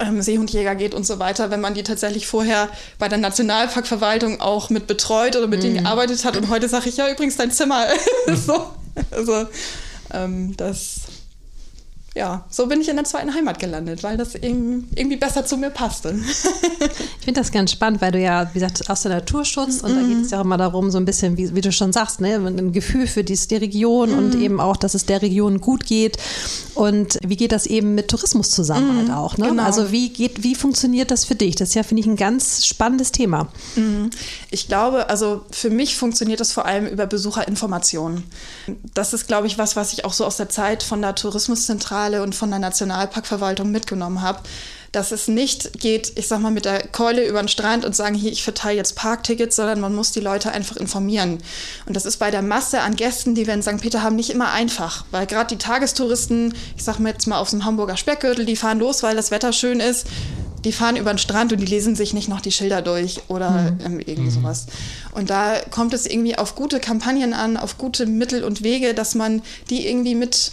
[0.00, 4.70] ähm, Seehundjäger geht und so weiter, wenn man die tatsächlich vorher bei der Nationalparkverwaltung auch
[4.70, 5.62] mit betreut oder mit mhm.
[5.62, 6.36] denen gearbeitet hat.
[6.36, 7.86] Und heute sage ich, ja, übrigens dein Zimmer.
[8.46, 8.70] so.
[9.10, 9.46] Also
[10.12, 11.00] ähm, das
[12.18, 15.70] ja, so bin ich in der zweiten Heimat gelandet, weil das irgendwie besser zu mir
[15.70, 16.18] passte.
[16.18, 19.96] ich finde das ganz spannend, weil du ja, wie gesagt, aus der Naturschutz und mm.
[19.96, 22.20] da geht es ja auch immer darum, so ein bisschen, wie, wie du schon sagst,
[22.20, 24.18] ne, ein Gefühl für die, die Region mm.
[24.18, 26.16] und eben auch, dass es der Region gut geht.
[26.74, 28.98] Und wie geht das eben mit Tourismus zusammen mm.
[28.98, 29.38] halt auch?
[29.38, 29.50] Ne?
[29.50, 29.62] Genau.
[29.62, 31.54] Also wie geht, wie funktioniert das für dich?
[31.54, 33.46] Das ist ja, finde ich, ein ganz spannendes Thema.
[33.76, 34.10] Mhm.
[34.50, 38.24] Ich glaube, also für mich funktioniert das vor allem über Besucherinformationen.
[38.94, 42.07] Das ist, glaube ich, was, was ich auch so aus der Zeit von der Tourismuszentrale
[42.08, 44.40] Zentrale und von der Nationalparkverwaltung mitgenommen habe,
[44.92, 48.14] dass es nicht geht, ich sag mal, mit der Keule über den Strand und sagen,
[48.14, 51.38] hier, ich verteile jetzt Parktickets, sondern man muss die Leute einfach informieren.
[51.84, 53.82] Und das ist bei der Masse an Gästen, die wir in St.
[53.82, 57.50] Peter haben, nicht immer einfach, weil gerade die Tagestouristen, ich sag mal jetzt mal auf
[57.50, 60.06] dem Hamburger Speckgürtel, die fahren los, weil das Wetter schön ist.
[60.64, 63.50] Die fahren über den Strand und die lesen sich nicht noch die Schilder durch oder
[63.50, 63.78] mhm.
[63.84, 64.42] ähm, irgendwie mhm.
[64.42, 64.66] sowas.
[65.12, 69.14] Und da kommt es irgendwie auf gute Kampagnen an, auf gute Mittel und Wege, dass
[69.14, 70.50] man die irgendwie mit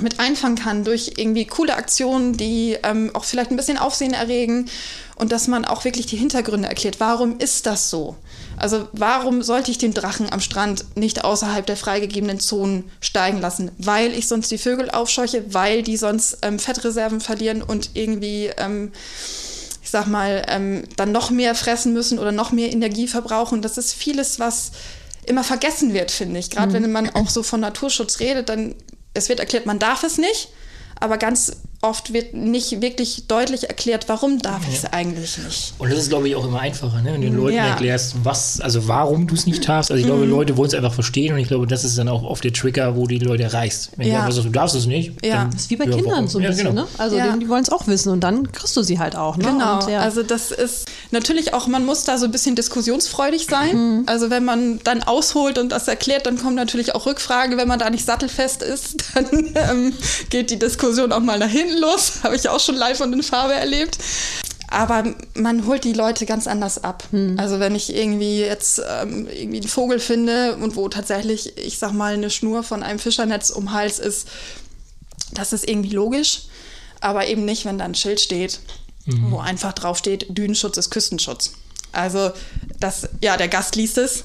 [0.00, 4.70] mit einfangen kann durch irgendwie coole Aktionen, die ähm, auch vielleicht ein bisschen Aufsehen erregen
[5.16, 7.00] und dass man auch wirklich die Hintergründe erklärt.
[7.00, 8.16] Warum ist das so?
[8.56, 13.70] Also warum sollte ich den Drachen am Strand nicht außerhalb der freigegebenen Zonen steigen lassen?
[13.78, 18.92] Weil ich sonst die Vögel aufscheuche, weil die sonst ähm, Fettreserven verlieren und irgendwie, ähm,
[19.82, 23.62] ich sag mal, ähm, dann noch mehr fressen müssen oder noch mehr Energie verbrauchen.
[23.62, 24.72] Das ist vieles, was
[25.26, 26.50] immer vergessen wird, finde ich.
[26.50, 28.74] Gerade wenn man auch so von Naturschutz redet, dann
[29.18, 30.48] es wird erklärt, man darf es nicht,
[30.98, 35.74] aber ganz oft wird nicht wirklich deutlich erklärt, warum darf ich es eigentlich nicht.
[35.78, 37.12] Und das ist, glaube ich, auch immer einfacher, ne?
[37.12, 37.68] wenn du den Leuten Ja.
[37.68, 39.90] erklärst, was, also warum du es nicht darfst.
[39.92, 42.24] Also ich glaube, Leute wollen es einfach verstehen und ich glaube, das ist dann auch
[42.24, 43.90] oft der Trigger, wo die Leute erreichst.
[43.96, 44.14] Wenn Ja.
[44.14, 45.24] du einfach sagst, du darfst es nicht.
[45.24, 45.36] Ja.
[45.36, 46.28] dann, Das ist wie bei ja, Kindern warum?
[46.28, 46.82] so ein ja, bisschen, genau.
[46.82, 46.88] ne?
[46.98, 47.32] Also Ja.
[47.32, 49.44] die, die wollen es auch wissen und dann kriegst du sie halt auch, ne?
[49.44, 50.00] Genau, Und, ja.
[50.00, 54.02] also das ist natürlich auch, man muss da so ein bisschen diskussionsfreudig sein.
[54.06, 57.56] Also wenn man dann ausholt und das erklärt, dann kommen natürlich auch Rückfragen.
[57.56, 59.92] Wenn man da nicht sattelfest ist, dann ähm,
[60.30, 62.22] geht die Diskussion auch mal nach hinten los.
[62.22, 63.98] Habe ich auch schon live und in Farbe erlebt.
[64.70, 67.04] Aber man holt die Leute ganz anders ab.
[67.38, 71.92] Also wenn ich irgendwie jetzt ähm, irgendwie einen Vogel finde und wo tatsächlich, ich sag
[71.92, 74.28] mal, eine Schnur von einem Fischernetz um Hals ist,
[75.32, 76.42] das ist irgendwie logisch,
[77.00, 78.60] aber eben nicht, wenn da ein Schild steht,
[79.06, 81.52] wo einfach drauf steht, Dünenschutz ist Küstenschutz.
[81.92, 82.30] Also
[82.78, 84.24] das, ja, der Gast liest es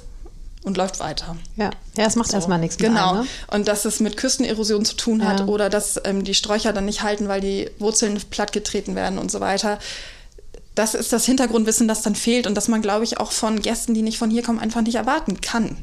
[0.64, 1.36] und läuft weiter.
[1.58, 1.70] ja.
[1.98, 3.12] ja, es macht erstmal nichts Genau.
[3.12, 3.28] einem, ne?
[3.52, 5.46] Und dass es mit Küstenerosion zu tun hat Ja.
[5.48, 9.40] oder dass ähm, die Sträucher dann nicht halten, weil die Wurzeln plattgetreten werden und so
[9.40, 9.80] weiter.
[10.76, 13.94] Das ist das Hintergrundwissen, das dann fehlt und das man, glaube ich, auch von Gästen,
[13.94, 15.78] die nicht von hier kommen, einfach nicht erwarten kann.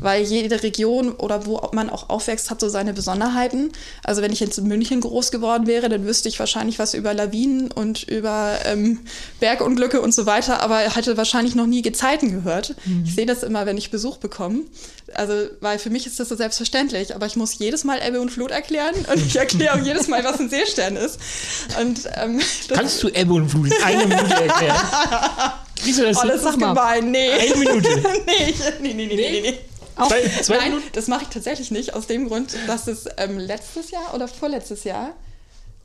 [0.00, 3.72] Weil jede Region oder wo man auch aufwächst, hat so seine Besonderheiten.
[4.02, 7.14] Also wenn ich jetzt in München groß geworden wäre, dann wüsste ich wahrscheinlich was über
[7.14, 9.00] Lawinen und über ähm,
[9.40, 12.74] Bergunglücke und so weiter, aber hätte wahrscheinlich noch nie Gezeiten gehört.
[13.04, 14.60] Ich sehe das immer, wenn ich Besuch bekomme.
[15.14, 18.30] Also, weil für mich ist das so selbstverständlich, aber ich muss jedes Mal Ebbe und
[18.30, 21.18] Flut erklären und ich erkläre auch jedes Mal, was ein Seestern ist.
[21.80, 24.76] Und ähm, Kannst du Ebbe und Flut in einer Minute erklären?
[25.82, 27.10] Du das oh, das ist gemein.
[27.10, 27.30] Nee.
[27.30, 27.88] Eine Minute.
[28.26, 29.58] nee, nee, nee, nee, nee, nee.
[29.96, 30.88] Zwei, zwei Nein, Minuten?
[30.92, 34.84] das mache ich tatsächlich nicht, aus dem Grund, dass es ähm, letztes Jahr oder vorletztes
[34.84, 35.14] Jahr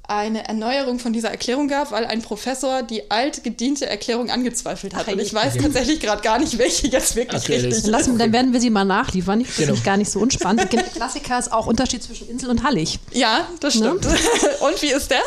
[0.09, 5.05] eine Erneuerung von dieser Erklärung gab, weil ein Professor die altgediente Erklärung angezweifelt hat.
[5.07, 7.85] Ach, Und ich weiß tatsächlich gerade gar nicht, welche jetzt wirklich Aktuell richtig ist.
[7.85, 9.39] Dann, lassen, dann werden wir sie mal nachliefern.
[9.41, 9.75] Das ist Genau.
[9.83, 10.69] gar nicht so unspannend.
[10.95, 12.99] Klassiker ist auch Unterschied zwischen Insel und Hallig.
[13.11, 13.87] Ja, das Ne?
[13.99, 14.05] stimmt.
[14.61, 15.21] Und wie ist der?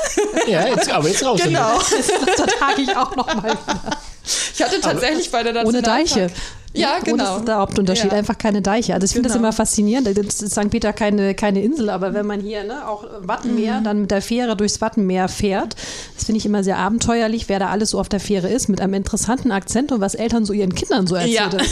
[0.48, 1.40] Ja, jetzt, aber jetzt raus.
[1.42, 1.78] genau.
[2.36, 3.80] Da trage ich auch noch mal wieder.
[4.54, 6.30] Ich hatte tatsächlich bei der Ohne Nationalpark- Deiche.
[6.74, 7.24] Ja, Oh, genau.
[7.24, 8.18] das ist der Hauptunterschied, Ja.
[8.18, 8.94] einfach keine Deiche.
[8.94, 9.48] Also ich finde das Genau.
[9.48, 10.06] immer faszinierend.
[10.16, 10.70] Das ist St.
[10.70, 13.84] Peter keine, keine Insel, aber wenn man hier ne, auch Wattenmeer Mhm.
[13.84, 15.76] dann mit der Fähre durchs Wattenmeer fährt,
[16.14, 18.80] das finde ich immer sehr abenteuerlich, wer da alles so auf der Fähre ist, mit
[18.80, 21.32] einem interessanten Akzent und was Eltern so ihren Kindern so erzählen.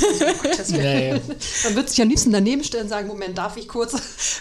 [0.71, 0.77] Ja.
[0.77, 1.15] Ja, ja.
[1.65, 3.95] Man wird sich am liebsten daneben stellen und sagen, Moment, darf ich kurz?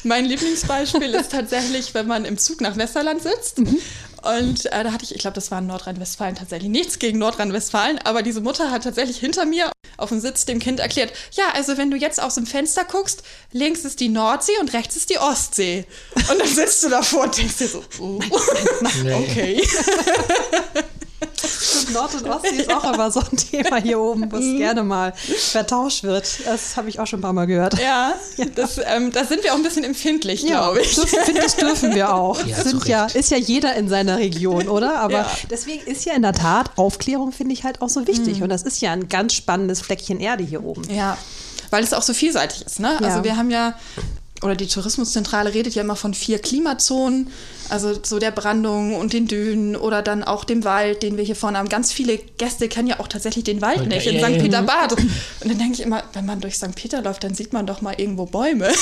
[0.04, 3.58] Mein Lieblingsbeispiel ist tatsächlich, wenn man im Zug nach Westerland sitzt.
[4.24, 8.00] Und äh, da hatte ich, ich glaube, das war in Nordrhein-Westfalen tatsächlich nichts gegen Nordrhein-Westfalen,
[8.04, 11.78] aber diese Mutter hat tatsächlich hinter mir auf dem Sitz dem Kind erklärt, ja, also
[11.78, 15.20] wenn du jetzt aus dem Fenster guckst, links ist die Nordsee und rechts ist die
[15.20, 15.86] Ostsee.
[16.16, 18.20] Und dann sitzt du davor und denkst dir so, oh,
[19.04, 19.62] Nee.
[21.94, 26.04] Nord- und Ostsee ist auch immer so ein Thema hier oben, was gerne mal vertauscht
[26.04, 26.46] wird.
[26.46, 27.80] Das habe ich auch schon ein paar Mal gehört.
[27.80, 28.14] Ja,
[28.56, 30.96] das, ähm, da sind wir auch ein bisschen empfindlich, glaube ich.
[30.96, 32.44] Das, finde das dürfen wir auch.
[32.46, 35.00] Ja, Sind ja, ist ja jeder in seiner Region, oder?
[35.00, 35.32] Aber Ja.
[35.50, 38.42] deswegen ist ja in der Tat Aufklärung, finde ich, halt auch so wichtig.
[38.42, 40.84] Und das ist ja ein ganz spannendes Fleckchen Erde hier oben.
[40.90, 41.18] Ja,
[41.72, 42.80] weil es auch so vielseitig ist.
[42.80, 42.98] Ne?
[43.00, 43.08] Ja.
[43.08, 43.76] Also wir haben ja,
[44.42, 47.28] oder die Tourismuszentrale redet ja immer von vier Klimazonen,
[47.68, 51.36] also so der Brandung und den Dünen oder dann auch dem Wald, den wir hier
[51.36, 51.70] vorne haben.
[51.70, 54.30] Ganz viele Gäste kennen ja auch tatsächlich den Wald Ja, nicht in St.
[54.30, 54.42] ja.
[54.42, 54.94] Peter-Bad.
[54.94, 55.10] Und
[55.44, 56.74] dann denke ich immer, wenn man durch St.
[56.76, 58.70] Peter läuft, dann sieht man doch mal irgendwo Bäume.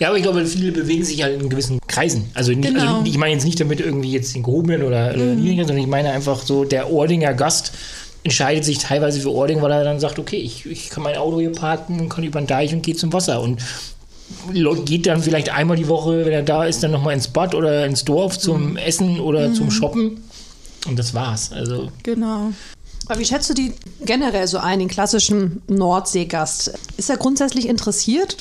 [0.00, 2.28] Ja, aber ich glaube, viele bewegen sich halt in gewissen Kreisen.
[2.34, 2.96] Also, nicht, Genau.
[2.98, 5.36] also ich meine jetzt nicht damit irgendwie jetzt den gehobenen oder, oder Mhm.
[5.36, 7.70] niedrigen, sondern ich meine einfach so, der Ordinger Gast
[8.24, 11.38] entscheidet sich teilweise für Ording, weil er dann sagt, okay, ich, ich kann mein Auto
[11.40, 13.40] hier parken und kann über den Deich und gehe zum Wasser.
[13.40, 13.60] Und
[14.86, 17.84] geht dann vielleicht einmal die Woche, wenn er da ist, dann nochmal ins Bad oder
[17.86, 18.76] ins Dorf zum Mhm.
[18.78, 20.24] Essen oder zum Shoppen.
[20.86, 21.52] Und das war's.
[21.52, 22.52] Also, Genau.
[23.06, 26.72] Aber wie schätzt du die generell so ein, den klassischen Nordseegast?
[26.96, 28.38] Ist er grundsätzlich interessiert?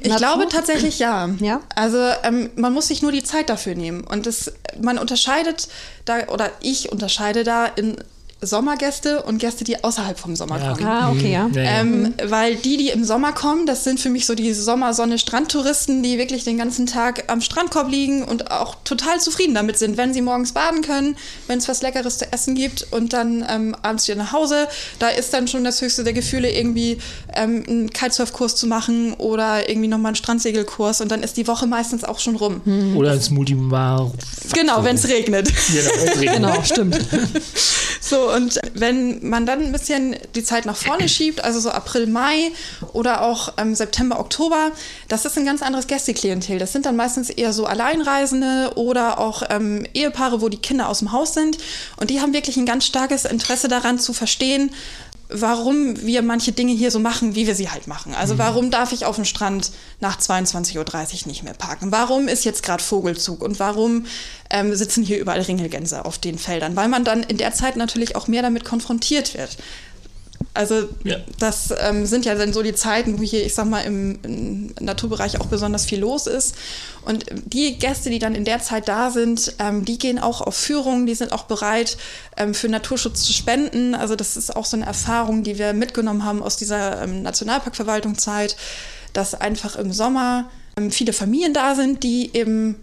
[0.00, 0.16] Ich Natur?
[0.18, 1.28] glaube tatsächlich ja.
[1.40, 1.60] Ja?
[1.74, 4.04] Also ähm, man muss sich nur die Zeit dafür nehmen.
[4.04, 5.66] Und das, man unterscheidet
[6.04, 7.96] da, oder ich unterscheide da in
[8.40, 10.86] Sommergäste und Gäste, die außerhalb vom Sommer ja, kommen.
[10.86, 11.50] Ah, okay, ja.
[11.54, 16.18] Ähm, weil die, die im Sommer kommen, das sind für mich so die Sommersonne-Strandtouristen, die
[16.18, 20.22] wirklich den ganzen Tag am Strandkorb liegen und auch total zufrieden damit sind, wenn sie
[20.22, 21.16] morgens baden können,
[21.48, 24.68] wenn es was Leckeres zu essen gibt und dann ähm, abends wieder nach Hause.
[25.00, 26.98] Da ist dann schon das höchste der Gefühle, irgendwie
[27.34, 31.66] ähm, einen Kitesurfkurs zu machen oder irgendwie nochmal einen Strandsegelkurs und dann ist die Woche
[31.66, 32.60] meistens auch schon rum.
[32.96, 34.12] Oder ins Multimar.
[34.54, 35.52] Genau, wenn es regnet.
[35.72, 36.34] Genau, regnet.
[36.34, 37.00] Genau, stimmt.
[38.00, 42.06] So, und wenn man dann ein bisschen die Zeit nach vorne schiebt, also so April,
[42.06, 42.50] Mai
[42.92, 44.72] oder auch ähm, September, Oktober,
[45.08, 46.58] das ist ein ganz anderes Gästeklientel.
[46.58, 51.00] Das sind dann meistens eher so Alleinreisende oder auch ähm, Ehepaare, wo die Kinder aus
[51.00, 51.58] dem Haus sind.
[51.96, 54.70] Und die haben wirklich ein ganz starkes Interesse daran zu verstehen,
[55.28, 58.14] warum wir manche Dinge hier so machen, wie wir sie halt machen.
[58.14, 58.38] Also mhm.
[58.38, 61.92] warum darf ich auf dem Strand nach 22.30 Uhr nicht mehr parken?
[61.92, 64.06] Warum ist jetzt gerade Vogelzug und warum
[64.50, 66.76] ähm, sitzen hier überall Ringelgänse auf den Feldern?
[66.76, 69.58] Weil man dann in der Zeit natürlich auch mehr damit konfrontiert wird.
[70.54, 71.18] Also ja.
[71.38, 74.74] das ähm, sind ja dann so die Zeiten, wo hier, ich sag mal, im, im,
[74.80, 76.56] Naturbereich auch besonders viel los ist.
[77.04, 80.56] Und die Gäste, die dann in der Zeit da sind, ähm, die gehen auch auf
[80.56, 81.96] Führungen, die sind auch bereit,
[82.36, 83.94] ähm, für Naturschutz zu spenden.
[83.94, 88.56] Also das ist auch so eine Erfahrung, die wir mitgenommen haben aus dieser ähm, Nationalparkverwaltungszeit,
[89.12, 92.76] dass einfach im Sommer ähm, viele Familien da sind, die eben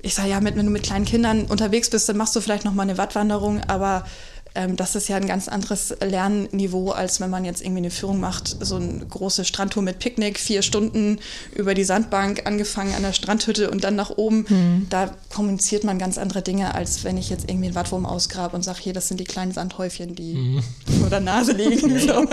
[0.00, 2.64] ich sage ja, mit, wenn du mit kleinen Kindern unterwegs bist, dann machst du vielleicht
[2.64, 4.04] noch mal eine Wattwanderung, aber
[4.54, 8.20] ähm, das ist ja ein ganz anderes Lernniveau, als wenn man jetzt irgendwie eine Führung
[8.20, 11.18] macht, so eine große Strandtour mit Picknick, vier Stunden
[11.54, 14.46] über die Sandbank, angefangen an der Strandhütte und dann nach oben.
[14.48, 14.86] Mhm.
[14.90, 18.62] Da kommuniziert man ganz andere Dinge, als wenn ich jetzt irgendwie einen Wattwurm ausgrabe und
[18.62, 20.62] sage, hier, das sind die kleinen Sandhäufchen, die mhm.
[21.00, 21.98] vor der Nase liegen.
[21.98, 22.26] so.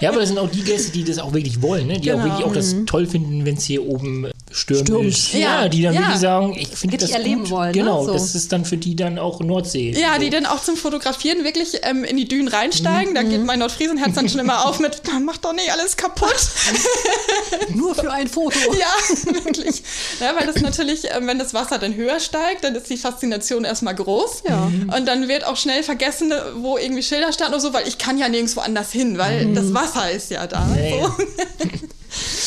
[0.00, 1.94] Ja, aber das sind auch die Gäste, die das auch wirklich wollen, ne?
[1.94, 2.18] die genau.
[2.18, 2.86] auch wirklich auch das mhm.
[2.86, 4.30] toll finden, wenn es hier oben
[4.60, 5.34] stürmisch.
[5.34, 6.00] Ja, ja, die dann ja.
[6.00, 7.50] wirklich sagen, ich finde das erleben gut.
[7.50, 7.72] wollen.
[7.72, 7.78] Ne?
[7.78, 8.06] Genau, ne?
[8.06, 8.12] so.
[8.12, 9.92] das ist dann für die dann auch Nordsee.
[9.92, 10.20] Ja, so.
[10.20, 13.10] die dann auch zum Fotografieren wirklich ähm, in die Dünen reinsteigen.
[13.10, 13.14] Mhm.
[13.14, 16.36] Da geht mein Nordfriesenherz dann schon immer auf mit, mach doch nicht alles kaputt.
[17.74, 18.58] Nur für ein Foto.
[18.78, 19.82] ja, wirklich.
[20.20, 23.64] Ja, weil das natürlich, ähm, wenn das Wasser dann höher steigt, dann ist die Faszination
[23.64, 24.42] erstmal groß.
[24.48, 24.66] Ja.
[24.66, 24.92] Mhm.
[24.94, 28.18] Und dann wird auch schnell vergessen, wo irgendwie Schilder standen oder so, weil ich kann
[28.18, 29.54] ja nirgendwo anders hin, weil mhm.
[29.54, 30.64] das Wasser ist ja da.
[30.66, 31.00] Nee.
[31.00, 31.14] So.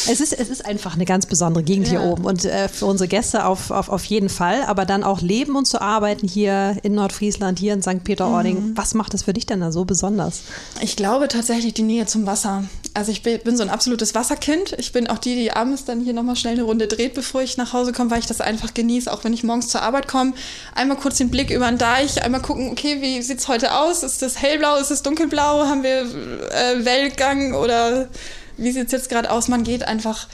[0.10, 2.00] Es ist, es ist einfach eine ganz besondere Gegend ja.
[2.00, 4.64] hier oben und äh, für unsere Gäste auf, auf, auf jeden Fall.
[4.64, 8.04] Aber dann auch leben und zu arbeiten hier in Nordfriesland, hier in St.
[8.04, 8.70] Peter-Ording.
[8.70, 8.78] Mhm.
[8.78, 10.42] Was macht das für dich denn da so besonders?
[10.82, 12.66] Ich glaube tatsächlich die Nähe zum Wasser.
[12.96, 14.76] Also ich bin, so ein absolutes Wasserkind.
[14.78, 17.58] Ich bin auch die, die abends dann hier nochmal schnell eine Runde dreht, bevor ich
[17.58, 19.12] nach Hause komme, weil ich das einfach genieße.
[19.12, 20.34] Auch wenn ich morgens zur Arbeit komme,
[20.76, 24.04] einmal kurz den Blick über den Deich, einmal gucken, okay, wie sieht es heute aus?
[24.04, 25.66] Ist das hellblau, ist es dunkelblau?
[25.66, 28.10] Haben wir äh, Weltgang oder
[28.58, 29.48] wie sieht es jetzt gerade aus?
[29.48, 30.28] Man geht einfach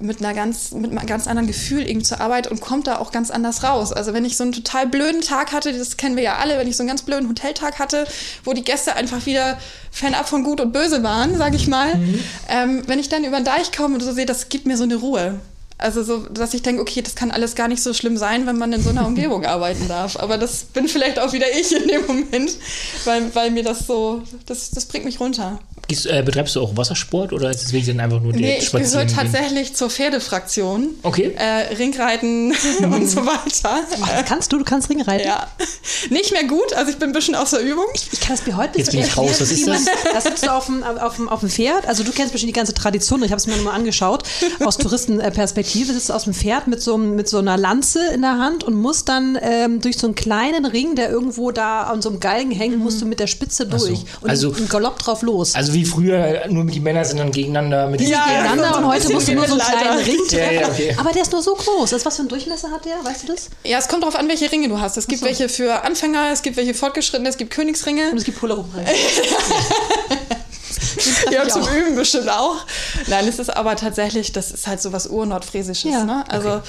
[0.00, 3.10] mit, einer ganz, mit einem ganz anderen Gefühl irgendwie zur Arbeit und kommt da auch
[3.10, 3.92] ganz anders raus.
[3.92, 6.68] Also wenn ich so einen total blöden Tag hatte, das kennen wir ja alle, wenn
[6.68, 8.06] ich so einen ganz blöden Hoteltag hatte,
[8.44, 9.58] wo die Gäste einfach wieder
[9.90, 12.20] fernab von Gut und Böse waren, sage ich mal, mhm.
[12.48, 14.84] ähm, wenn ich dann über den Deich komme und so sehe, das gibt mir so
[14.84, 15.40] eine Ruhe.
[15.80, 18.58] Also so, dass ich denke, okay, das kann alles gar nicht so schlimm sein, wenn
[18.58, 20.18] man in so einer Umgebung arbeiten darf.
[20.18, 22.50] Aber das bin vielleicht auch wieder ich in dem Moment,
[23.04, 25.60] weil, weil mir das so, das, das bringt mich runter.
[25.86, 28.58] Gehst, äh, betreibst du auch Wassersport oder ist es wirklich dann einfach nur der Nee,
[28.58, 30.90] ich gehöre tatsächlich zur Pferdefraktion.
[31.02, 31.32] Okay.
[31.38, 33.86] Äh, Ringreiten und so weiter.
[34.02, 34.58] Ach, kannst du?
[34.58, 35.26] Du kannst Ringreiten?
[35.26, 35.46] Ja.
[36.10, 37.86] Nicht mehr gut, also ich bin ein bisschen außer Übung.
[37.94, 39.84] Ich, ich kann das mir heute Jetzt bin ich raus, was ist das?
[40.12, 42.58] Da sitzt du auf dem, auf, dem, auf dem Pferd, also du kennst bestimmt die
[42.58, 44.24] ganze Tradition, ich habe es mir nochmal angeschaut,
[44.64, 48.38] aus Touristenperspektive sitzt du aus dem Pferd mit so, mit so einer Lanze in der
[48.38, 52.08] Hand und musst dann ähm, durch so einen kleinen Ring, der irgendwo da an so
[52.08, 52.82] einem Galgen hängt, mhm.
[52.82, 54.06] musst du mit der Spitze durch so.
[54.20, 55.54] und also, einen Galopp drauf los.
[55.54, 59.28] Also wie früher nur die Männer sind dann gegeneinander mit ja, gegeneinander und heute musst
[59.28, 60.38] du nur so einen kleinen Ring treffen.
[60.38, 60.94] Ja, ja, okay.
[60.96, 61.90] Aber der ist nur so groß.
[61.90, 63.04] Das, was für einen Durchmesser hat der?
[63.04, 63.50] Weißt du das?
[63.64, 64.96] Ja, es kommt darauf an, welche Ringe du hast.
[64.96, 65.26] Es gibt so.
[65.26, 68.10] welche für Anfänger, es gibt welche fortgeschrittene, es gibt Königsringe.
[68.12, 68.88] Und es gibt Polaroid-Ringe.
[71.30, 71.72] ja, zum auch.
[71.72, 72.56] Üben bestimmt auch.
[73.06, 75.90] Nein, es ist aber tatsächlich, das ist halt so was Urnordfriesisches.
[75.90, 76.04] Ja.
[76.04, 76.24] Ne?
[76.28, 76.68] Also okay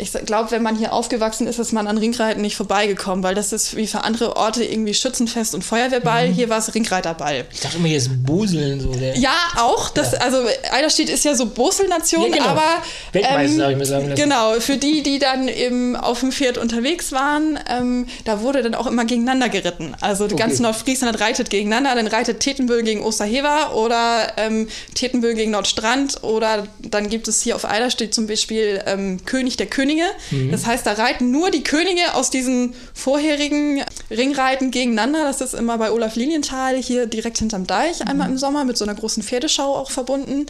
[0.00, 3.52] ich glaube, wenn man hier aufgewachsen ist, ist man an Ringreiten nicht vorbeigekommen, weil das
[3.52, 6.28] ist wie für andere Orte irgendwie Schützenfest und Feuerwehrball.
[6.28, 6.34] Mhm.
[6.34, 7.44] Hier war es Ringreiterball.
[7.52, 8.92] Ich dachte immer, hier ist Boseln so.
[8.92, 9.90] Der ja, auch.
[9.90, 10.18] Das, ja.
[10.20, 10.38] Also
[10.72, 12.48] Eiderstedt ist ja so Boselnation, ja, genau.
[12.48, 12.82] aber
[13.12, 14.22] Weltmeister, ähm, ich mir sagen lassen.
[14.22, 18.74] Genau, für die, die dann eben auf dem Pferd unterwegs waren, ähm, da wurde dann
[18.74, 19.94] auch immer gegeneinander geritten.
[20.00, 20.36] Also okay.
[20.36, 26.66] ganz Nordfriesland reitet gegeneinander, dann reitet Tetenböhl gegen Osterhever oder ähm, Tetenböhl gegen Nordstrand oder
[26.78, 30.04] dann gibt es hier auf Eiderstedt zum Beispiel ähm, König der König Könige.
[30.30, 30.50] Mhm.
[30.50, 35.24] Das heißt, da reiten nur die Könige aus diesen vorherigen Ringreiten gegeneinander.
[35.24, 38.08] Das ist immer bei Olaf Lilienthal hier direkt hinterm Deich, mhm.
[38.08, 40.46] einmal im Sommer mit so einer großen Pferdeschau auch verbunden.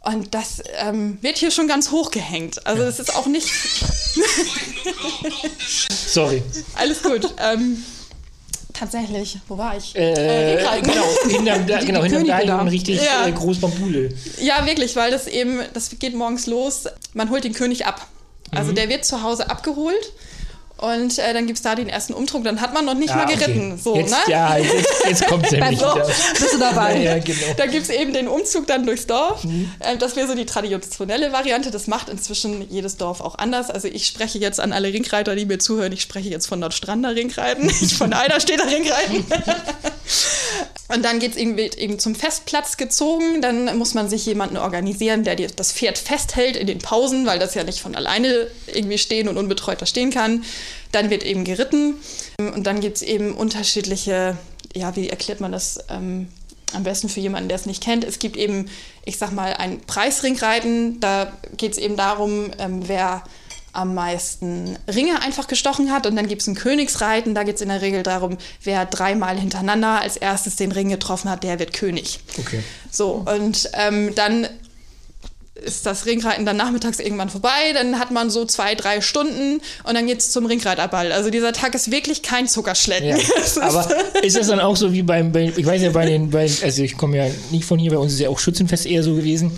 [0.00, 2.66] Und das ähm, wird hier schon ganz hoch gehängt.
[2.66, 3.48] Also es ist auch nicht.
[5.88, 6.42] Sorry.
[6.74, 7.32] Alles gut.
[7.38, 7.82] Ähm,
[8.74, 9.96] tatsächlich, wo war ich?
[9.96, 13.26] Äh, äh, genau, hinterm, da, genau, hinterm richtig ja.
[13.26, 14.10] äh, groß Bambule.
[14.42, 16.84] Ja, wirklich, weil das eben, das geht morgens los.
[17.14, 18.06] Man holt den König ab.
[18.56, 18.76] Also mhm.
[18.76, 20.12] der wird zu Hause abgeholt
[20.76, 23.16] und äh, dann gibt es da den ersten Umdruck, dann hat man noch nicht ah,
[23.16, 23.72] mal geritten.
[23.72, 23.80] Okay.
[23.82, 24.16] So, jetzt, ne?
[24.26, 26.96] Ja, jetzt, jetzt kommt es nämlich so, Bist du dabei?
[26.96, 27.54] Ja, ja, genau.
[27.56, 29.44] Da gibt es eben den Umzug dann durchs Dorf.
[29.44, 29.70] Mhm.
[29.78, 31.70] Äh, das wäre so die traditionelle Variante.
[31.70, 33.70] Das macht inzwischen jedes Dorf auch anders.
[33.70, 35.92] Also ich spreche jetzt an alle Ringreiter, die mir zuhören.
[35.92, 39.24] Ich spreche jetzt von Nordstrander Ringreiten, nicht von Eiderstädter Ringreiten.
[40.94, 43.40] Und dann geht es eben, eben zum Festplatz gezogen.
[43.40, 47.54] Dann muss man sich jemanden organisieren, der das Pferd festhält in den Pausen, weil das
[47.54, 50.44] ja nicht von alleine irgendwie stehen und unbetreut da stehen kann.
[50.92, 51.94] Dann wird eben geritten
[52.38, 54.38] und dann gibt es eben unterschiedliche,
[54.74, 55.80] ja, wie erklärt man das?
[55.90, 56.28] Ähm,
[56.72, 58.04] am besten für jemanden, der es nicht kennt.
[58.04, 58.68] Es gibt eben,
[59.04, 61.00] ich sag mal, ein Preisringreiten.
[61.00, 63.22] Da geht es eben darum, ähm, wer
[63.74, 66.06] am meisten Ringe einfach gestochen hat.
[66.06, 67.34] Und dann gibt es ein Königsreiten.
[67.34, 71.30] Da geht es in der Regel darum, wer dreimal hintereinander als erstes den Ring getroffen
[71.30, 72.20] hat, der wird König.
[72.38, 72.62] Okay.
[72.90, 74.48] So, und ähm, dann
[75.54, 79.94] ist das Ringreiten dann nachmittags irgendwann vorbei, dann hat man so zwei, drei Stunden und
[79.94, 81.12] dann geht's zum Ringreiterball.
[81.12, 83.08] Also dieser Tag ist wirklich kein Zuckerschlecken.
[83.10, 83.16] Ja.
[83.44, 83.88] Es Aber
[84.22, 86.82] ist das dann auch so wie beim, bei, ich weiß ja, bei den, bei, also
[86.82, 89.52] ich komme ja nicht von hier, bei uns ist ja auch Schützenfest eher so gewesen.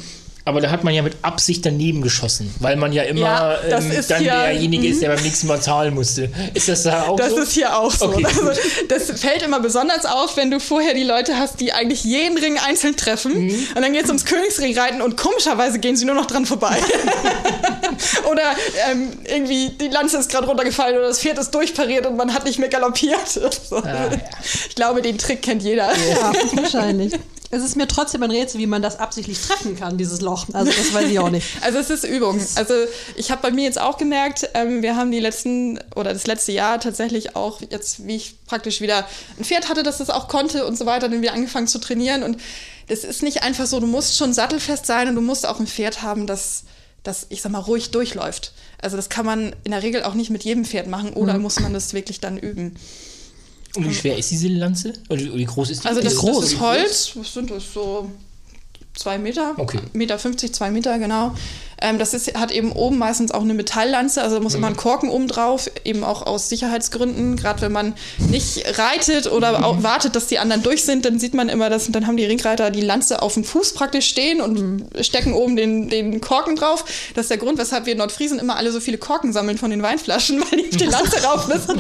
[0.46, 3.84] Aber da hat man ja mit Absicht daneben geschossen, weil man ja immer Ja, das
[3.84, 6.30] ähm, dann hier- derjenige ist, der beim nächsten Mal zahlen musste.
[6.54, 7.38] Ist das da auch Das so?
[7.38, 8.06] ist hier auch so.
[8.06, 8.50] Okay, Also,
[8.88, 12.58] das fällt immer besonders auf, wenn du vorher die Leute hast, die eigentlich jeden Ring
[12.64, 13.46] einzeln treffen.
[13.46, 13.66] Mhm.
[13.74, 16.76] Und dann geht es ums Königsringreiten und komischerweise gehen sie nur noch dran vorbei.
[18.30, 18.42] oder
[18.90, 22.44] ähm, irgendwie die Lanze ist gerade runtergefallen oder das Pferd ist durchpariert und man hat
[22.44, 23.16] nicht mehr galoppiert.
[23.68, 23.78] So.
[23.78, 24.10] Ah, ja.
[24.68, 25.88] Ich glaube, den Trick kennt jeder.
[25.88, 27.12] Ja, wahrscheinlich.
[27.56, 30.46] Es ist mir trotzdem ein Rätsel, wie man das absichtlich treffen kann, dieses Loch.
[30.52, 31.46] Also das weiß ich auch nicht.
[31.62, 32.40] Also es ist Übung.
[32.54, 32.74] Also
[33.16, 36.52] ich habe bei mir jetzt auch gemerkt, ähm, wir haben die letzten oder das letzte
[36.52, 39.06] Jahr tatsächlich auch jetzt, wie ich praktisch wieder
[39.38, 42.22] ein Pferd hatte, das das auch konnte und so weiter, dann wieder angefangen zu trainieren.
[42.22, 42.38] Und
[42.88, 45.66] das ist nicht einfach so, du musst schon sattelfest sein und du musst auch ein
[45.66, 46.64] Pferd haben, das,
[47.02, 48.52] das ich sag mal, ruhig durchläuft.
[48.80, 51.58] Also das kann man in der Regel auch nicht mit jedem Pferd machen oder muss
[51.60, 52.76] man das wirklich dann üben.
[53.76, 54.92] Und wie schwer ist diese Lanze?
[55.08, 55.88] Oder wie groß ist die?
[55.88, 56.44] Also das, Ist das groß?
[56.44, 58.10] ist Holz, was sind das so?
[58.94, 59.78] Zwei Meter, Okay.
[59.92, 61.34] Meter 50, zwei Meter, genau.
[61.80, 64.74] Ähm, das ist, hat eben oben meistens auch eine Metalllanze, also da muss immer Mhm.
[64.74, 67.36] ein Korken oben drauf, eben auch aus Sicherheitsgründen.
[67.36, 67.94] Gerade wenn man
[68.30, 69.64] nicht reitet oder Mhm.
[69.64, 72.24] auch wartet, dass die anderen durch sind, dann sieht man immer, dass dann haben die
[72.24, 74.86] Ringreiter die Lanze auf dem Fuß praktisch stehen und Mhm.
[75.02, 76.84] stecken oben den, den Korken drauf.
[77.14, 79.70] Das ist der Grund, weshalb wir in Nordfriesen immer alle so viele Korken sammeln von
[79.70, 81.78] den Weinflaschen, weil die auf die Lanze rauf müssen.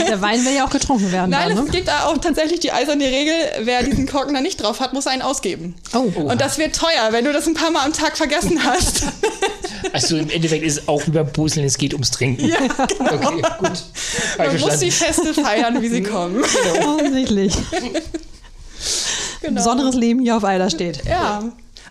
[0.08, 1.30] Der Wein will ja auch getrunken werden.
[1.30, 1.70] Nein, dann, es ne?
[1.70, 5.06] gibt da auch tatsächlich die eiserne Regel, wer diesen Korken da nicht drauf hat, muss
[5.06, 5.74] einen ausgeben.
[5.94, 5.98] Oh.
[6.22, 9.02] Und das wird teuer, wenn du das ein paar Mal am Tag vergessen hast.
[9.92, 12.46] Also im Endeffekt ist es auch beim Puzzeln, es geht ums Trinken.
[12.46, 12.58] ja,
[12.98, 13.14] genau.
[13.14, 13.84] Okay, gut.
[14.38, 14.90] Man muss die.
[14.90, 16.44] Feste feiern, wie sie kommen.
[16.84, 17.54] Offensichtlich.
[19.40, 19.54] Genau.
[19.54, 21.04] Besonderes Leben hier auf Eider steht.
[21.06, 21.38] Ja.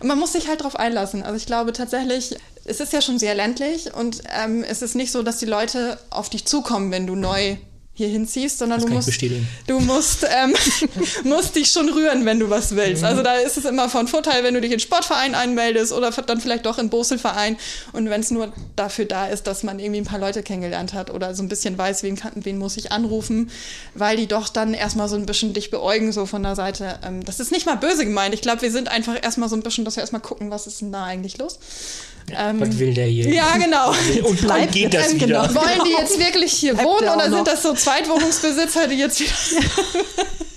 [0.00, 1.22] Und man muss sich halt drauf einlassen.
[1.22, 5.12] Also ich glaube tatsächlich, es ist ja schon sehr ländlich und ähm, es ist nicht
[5.12, 7.56] so, dass die Leute auf dich zukommen, wenn du neu
[8.00, 9.22] hier hinziehst, sondern du musst,
[9.66, 10.54] du musst, ähm,
[11.24, 13.04] musst dich schon rühren, wenn du was willst.
[13.04, 16.40] Also da ist es immer von Vorteil, wenn du dich in Sportverein einmeldest oder dann
[16.40, 17.58] vielleicht doch in Boselverein
[17.92, 21.10] und wenn es nur dafür da ist, dass man irgendwie ein paar Leute kennengelernt hat
[21.10, 23.50] oder so ein bisschen weiß, wen, kann, wen muss ich anrufen,
[23.94, 26.98] weil die doch dann erstmal so ein bisschen dich beäugen, so von der Seite.
[27.04, 28.32] Ähm, das ist nicht mal böse gemeint.
[28.34, 30.80] Ich glaube, wir sind einfach erstmal so ein bisschen, dass wir erstmal gucken, was ist
[30.80, 31.58] denn da eigentlich los.
[32.36, 33.28] Ähm, Was will der hier?
[33.32, 33.90] ja, genau.
[34.28, 35.26] Und bleibt geht das Ähm, wieder.
[35.48, 35.54] genau.
[35.54, 39.32] Wollen die jetzt wirklich hier Bleibt wohnen oder sind das so Zweitwohnungsbesitzer, die jetzt wieder.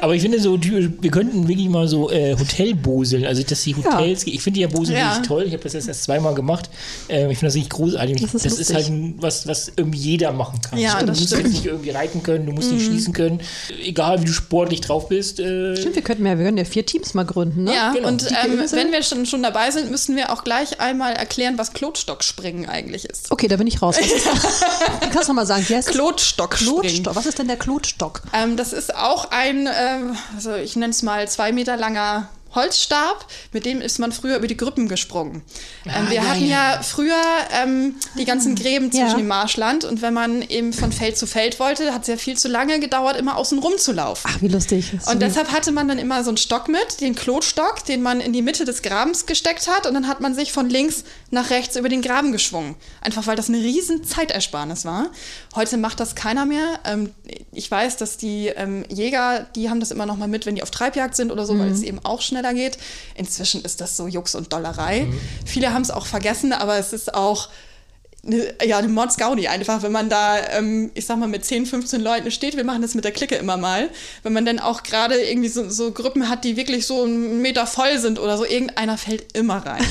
[0.00, 3.76] Aber ich finde so, typisch, wir könnten wirklich mal so äh, Hotelboseln, also dass die
[3.76, 5.10] Hotels, ich finde ja Boseln Ja.
[5.12, 6.70] wirklich toll, ich habe das jetzt erst zweimal gemacht,
[7.08, 8.20] ähm, ich finde das richtig großartig.
[8.22, 10.78] Das ist das ist halt ein, was, was irgendwie jeder machen kann.
[10.78, 11.44] Ja, du das musst stimmt.
[11.46, 13.40] jetzt nicht irgendwie reiten können, du musst nicht schießen können,
[13.84, 15.40] egal wie du sportlich drauf bist.
[15.40, 17.74] Äh, Stimmt, wir könnten ja, wir können ja vier Teams mal gründen, ne?
[17.74, 18.08] Ja, Genau.
[18.08, 21.72] und ähm, wenn wir schon, schon dabei sind, müssen wir auch gleich einmal erklären, was
[21.72, 23.30] Klotstockspringen eigentlich ist.
[23.30, 23.96] Okay, da bin ich raus.
[23.98, 24.60] Was ist das?
[25.00, 25.86] Du kannst noch mal sagen, das?
[25.86, 26.80] Klotstockspringen.
[26.82, 27.16] Klotstock.
[27.16, 28.22] Was ist denn der Klotstock?
[28.32, 33.26] Ähm, das ist auch ein, ähm, also ich nenne es mal zwei Meter langer Holzstab,
[33.52, 35.42] mit dem ist man früher über die Grüppen gesprungen.
[35.86, 36.74] Ähm, Ah, wir ja, hatten ja.
[36.76, 37.20] ja, früher
[37.52, 39.04] ähm, die ganzen Gräben Ja.
[39.06, 42.16] zwischen dem Marschland und wenn man eben von Feld zu Feld wollte, hat es ja
[42.16, 44.28] viel zu lange gedauert, immer außen rum zu laufen.
[44.30, 44.92] Ach, wie lustig.
[45.06, 48.20] Und wie- deshalb hatte man dann immer so einen Stock mit, den Klotstock, den man
[48.20, 51.50] in die Mitte des Grabens gesteckt hat und dann hat man sich von links nach
[51.50, 52.74] rechts über den Graben geschwungen.
[53.00, 55.06] Einfach weil das eine riesen Zeitersparnis war.
[55.54, 56.78] Heute macht das keiner mehr.
[56.84, 57.10] Ähm,
[57.52, 60.62] ich weiß, dass die ähm, Jäger, die haben das immer noch mal mit, wenn die
[60.62, 62.78] auf Treibjagd sind oder so, weil es eben auch schneller geht.
[63.14, 65.06] Inzwischen ist das so Jux und Dollerei.
[65.46, 67.48] Viele haben es auch vergessen, aber es ist auch
[68.26, 72.00] eine, ja, eine Mordsgaudi einfach, wenn man da, ähm, ich sag mal, mit 10, 15
[72.00, 72.56] Leuten steht.
[72.56, 73.90] Wir machen das mit der Clique immer mal.
[74.22, 77.66] Wenn man dann auch gerade irgendwie so, so Gruppen hat, die wirklich so einen Meter
[77.66, 79.84] voll sind oder so, irgendeiner fällt immer rein.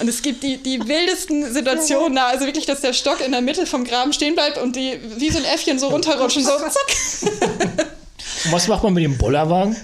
[0.00, 3.40] Und es gibt die, die wildesten Situationen da, also wirklich, dass der Stock in der
[3.40, 7.30] Mitte vom Graben stehen bleibt und die wie so ein Äffchen so runterrutschen, so zack.
[8.44, 9.76] und was macht man mit dem Bollerwagen,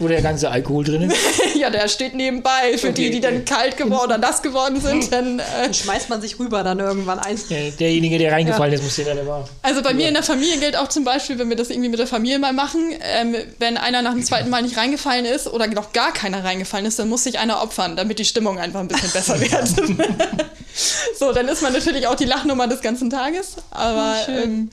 [0.00, 1.16] wo der ganze Alkohol drin ist?
[1.56, 2.76] ja, der steht nebenbei.
[2.78, 3.44] Für Okay, die, die dann okay.
[3.44, 7.18] kalt geworden oder nass geworden sind, dann äh, Dann schmeißt man sich rüber dann irgendwann
[7.18, 7.38] ein.
[7.48, 9.48] Der- Derjenige, der reingefallen ist, muss den dann immer.
[9.62, 11.98] Also bei mir in der Familie gilt auch zum Beispiel, wenn wir das irgendwie mit
[11.98, 15.66] der Familie mal machen, ähm, wenn einer nach dem zweiten Mal nicht reingefallen ist oder
[15.68, 18.88] noch gar keiner reingefallen ist, dann muss sich einer opfern, damit die Stimmung einfach ein
[18.88, 19.68] bisschen besser wird.
[21.18, 23.56] so, dann ist man natürlich auch die Lachnummer des ganzen Tages.
[23.70, 24.70] Aber ähm,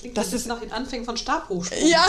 [0.00, 1.86] Klingt das ist nach den Anfängen von Stabhochsprung.
[1.86, 2.06] Ja,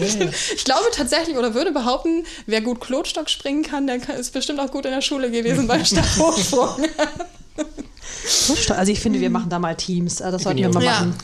[0.00, 0.30] Ja, ja.
[0.54, 4.58] ich glaube tatsächlich oder würde behaupten, wer gut Klotstock springen kann, der kann- ist bestimmt
[4.60, 6.84] auch gut in der Schule gewesen beim Stabhochsprung.
[8.76, 10.20] Also ich finde, wir machen da mal Teams.
[10.20, 11.14] Äh, Das sollten wir mal ja- machen.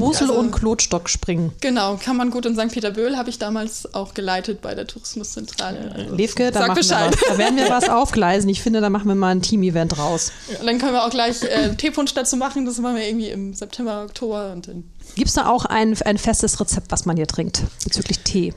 [0.00, 1.52] Brusel Also- und Klotstock springen.
[1.60, 2.72] genau, kann man gut in St.
[2.72, 5.92] Peter-Böhl, habe ich damals auch geleitet bei der Tourismuszentrale.
[5.94, 7.12] Also, Levke, da, Sag machen wir Bescheid.
[7.12, 7.28] was.
[7.28, 8.48] da werden wir was aufgleisen.
[8.48, 10.32] Ich finde, da machen wir mal ein Team-Event raus.
[10.58, 12.66] Und dann können wir auch gleich äh, Teepunsch dazu machen.
[12.66, 14.84] Das machen wir irgendwie im September, Oktober und dann.
[15.16, 18.54] Gibt es da auch ein, ein festes Rezept, was man hier trinkt bezüglich Tee?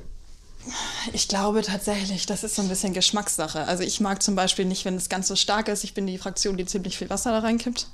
[1.11, 3.67] Ich glaube tatsächlich, das ist so ein bisschen Geschmackssache.
[3.67, 5.83] Also ich mag zum Beispiel nicht, wenn es ganz so stark ist.
[5.83, 7.87] Ich bin die Fraktion, die ziemlich viel Wasser da reinkippt.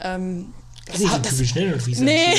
[0.00, 0.52] Ähm,
[0.92, 1.70] Das ist nicht typisch, ne?
[1.70, 2.04] Nordfriesen.
[2.04, 2.34] nee,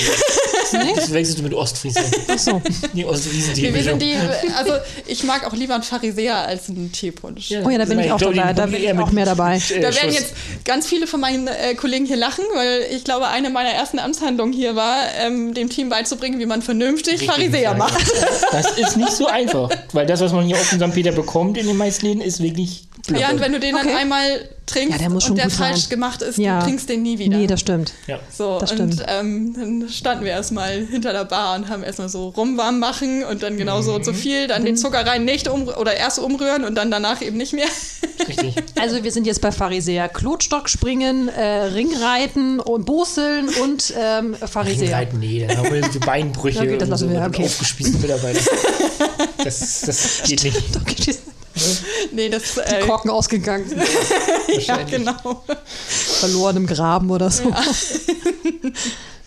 [0.96, 2.04] Das wechselst du mit Ostfriesen.
[2.28, 2.62] Achso.
[2.94, 4.16] Die Ostfriesen wir, wir sind die,
[4.56, 4.74] also
[5.08, 7.52] ich mag auch lieber einen Pharisäer als einen Teepunsch.
[7.64, 8.54] Oh ja, da bin ich auch dabei.
[8.54, 9.62] Da bin ich auch mehr dabei.
[9.70, 10.34] Da werden jetzt
[10.66, 14.54] ganz viele von meinen äh, Kollegen hier lachen, weil ich glaube, eine meiner ersten Amtshandlungen
[14.54, 18.00] hier war, ähm, dem Team beizubringen, wie man vernünftig Pharisäer macht.
[18.52, 20.94] Das ist nicht so einfach, weil das, was man hier auf dem St.
[20.94, 23.20] Peter bekommt in den meisten Läden, ist wirklich blöd.
[23.22, 23.88] Ja, und wenn du den Okay.
[23.88, 25.90] dann einmal trinkst Ja, der muss schon und der falsch sein.
[25.90, 26.60] gemacht ist, Ja.
[26.60, 27.38] du trinkst den nie wieder.
[27.38, 27.94] Nee, das stimmt.
[28.08, 28.20] ja.
[28.32, 29.04] So, Das und stimmt.
[29.08, 33.42] ähm, dann standen wir erstmal hinter der Bar und haben erstmal so rumwarm machen und
[33.42, 36.76] dann genauso und so viel, dann den Zucker rein nicht um oder erst umrühren und
[36.76, 37.68] dann danach eben nicht mehr.
[38.28, 38.56] Richtig.
[38.80, 40.08] Also wir sind jetzt bei Pharisäer.
[40.08, 44.96] Klotstock springen, äh, Ringreiten und Boseln und ähm, Pharisäer.
[44.96, 47.44] Reiten, nee, dann haben wir so Beinbrüche Okay, das und lassen so wir, okay.
[47.46, 48.40] aufgespießten Mitarbeiter.
[49.44, 50.62] Das, das geht nicht.
[51.60, 51.86] Die
[52.16, 53.66] nee, das äh, Korken ausgegangen,
[54.60, 55.44] ja, genau.
[56.20, 57.52] verloren im Graben oder so.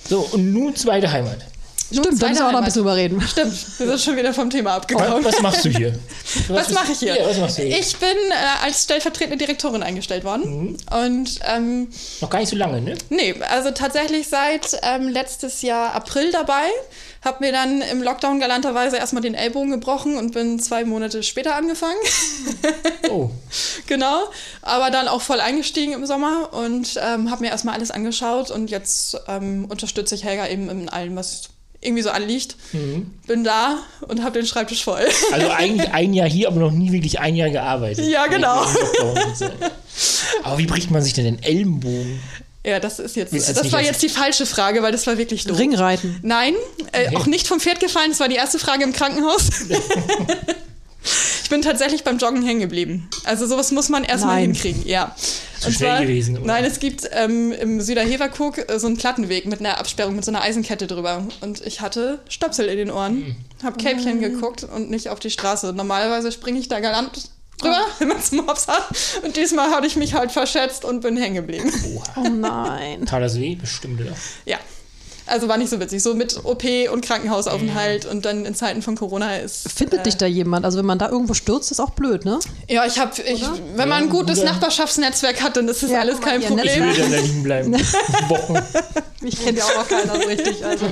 [0.09, 1.39] So, und nun zweite Heimat.
[1.93, 3.21] Stimmt, da müssen wir auch noch ein bisschen drüber reden.
[3.21, 5.25] Stimmt, wir sind schon wieder vom Thema abgekommen.
[5.25, 5.99] was machst du hier?
[6.49, 7.17] Was mache ich hier?
[7.17, 7.79] Ja, was machst du hier?
[7.79, 10.77] Ich bin äh, als stellvertretende Direktorin eingestellt worden.
[10.91, 11.89] Und ähm,
[12.21, 12.97] Noch gar nicht so lange, ne?
[13.11, 16.67] nee, also tatsächlich seit ähm, letztes Jahr April dabei.
[17.25, 21.55] Hab mir dann im Lockdown galanterweise erstmal den Ellbogen gebrochen und bin zwei Monate später
[21.55, 21.99] angefangen.
[23.09, 23.31] Oh,
[23.87, 24.25] genau.
[24.61, 28.71] Aber dann auch voll eingestiegen im Sommer und ähm, habe mir erstmal alles angeschaut und
[28.71, 31.51] jetzt ähm, unterstütze ich Helga eben in allem, was
[31.83, 32.57] irgendwie so anliegt.
[33.27, 33.79] Bin da
[34.09, 35.07] und habe den Schreibtisch voll.
[35.33, 38.07] also eigentlich ein Jahr hier, aber noch nie wirklich ein Jahr gearbeitet.
[38.07, 38.65] Ja, genau.
[40.43, 42.21] Aber wie bricht man sich denn den Ellenbogen?
[42.65, 45.07] Ja, das ist jetzt, Ist jetzt das war jetzt- jetzt die falsche Frage, weil das
[45.09, 45.59] war wirklich doof.
[45.59, 46.21] Ringreiten.
[46.23, 46.55] Nein,
[46.93, 47.17] äh, Okay.
[47.17, 48.11] auch nicht vom Pferd gefallen.
[48.11, 49.49] Das war die erste Frage im Krankenhaus.
[51.53, 53.11] ich bin tatsächlich beim Joggen hängen geblieben.
[53.25, 55.15] Also sowas muss man erstmal hinkriegen, ja.
[55.61, 56.47] Zu schnell gewesen, oder?
[56.47, 60.31] Nein, es gibt ähm, im Süderheverkug äh, so einen Plattenweg mit einer Absperrung, mit so
[60.31, 61.27] einer Eisenkette drüber.
[61.43, 65.75] Und ich hatte Stöpsel in den Ohren, hab Kälbchen geguckt und nicht auf die Straße.
[65.75, 67.29] Normalerweise springe ich da galant
[67.59, 68.89] drüber, wenn man es Mops hat.
[69.23, 71.71] Und diesmal hatte ich mich halt verschätzt und bin hängen geblieben.
[72.17, 73.05] Oh nein.
[73.05, 73.57] Tat das weh?
[73.57, 74.17] Bestimmt, oder?
[74.47, 74.59] Ja.
[75.27, 76.03] Also war nicht so witzig.
[76.03, 79.71] So mit OP und Krankenhausaufenthalt und dann in Zeiten von Corona ist.
[79.71, 80.65] Findet äh, dich da jemand?
[80.65, 82.41] Also wenn man da irgendwo stürzt, ist auch blöd, ne?
[82.69, 83.13] Ja, ich habe,
[83.77, 84.53] wenn man ein gutes Oder?
[84.53, 86.67] Nachbarschaftsnetzwerk hat, dann ist das Ja, alles kein Problem.
[86.91, 87.73] Ich würde da liegen bleiben.
[88.29, 88.59] Wochen.
[89.21, 90.65] Mich kennt ja auch noch keiner so richtig.
[90.65, 90.87] Also.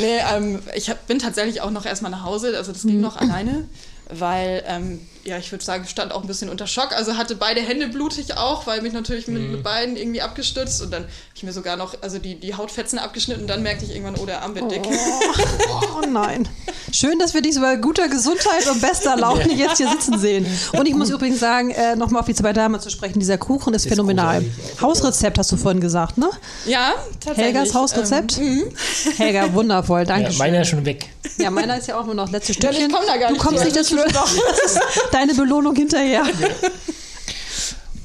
[0.00, 3.16] Nee, ähm, ich hab, bin tatsächlich auch noch erstmal nach Hause, also das ging noch
[3.16, 3.66] alleine,
[4.08, 6.92] weil, ähm, ja, ich würde sagen, stand auch ein bisschen unter Schock.
[6.92, 10.90] Also hatte beide Hände blutig auch, weil mich natürlich mit, mit beiden irgendwie abgestützt und
[10.90, 13.90] dann habe ich mir sogar noch, also die, die Hautfetzen abgeschnitten und dann merkte ich
[13.94, 14.82] irgendwann, oh, der Arm wird dick.
[14.86, 16.48] Oh nein.
[16.92, 20.46] Schön, dass wir dich so bei guter Gesundheit und bester Laune jetzt hier sitzen sehen.
[20.72, 23.74] Und ich muss übrigens sagen, äh, nochmal auf die zweite Dame zu sprechen, dieser Kuchen
[23.74, 24.40] ist, phänomenal.
[24.40, 24.80] großartig.
[24.80, 26.30] Hausrezept hast du vorhin gesagt, ne?
[26.66, 27.54] Ja, tatsächlich.
[27.54, 28.38] Helgas Hausrezept?
[28.38, 28.72] Ähm,
[29.16, 31.06] Helga, wundervoll, danke Ja, meiner ist schon weg.
[31.38, 32.90] Ja, meiner ist ja auch nur noch letzte ich Stückchen.
[32.90, 33.64] komm da gar du nicht kommst zu.
[33.64, 33.96] nicht dazu.
[35.10, 36.24] Das deine Belohnung hinterher.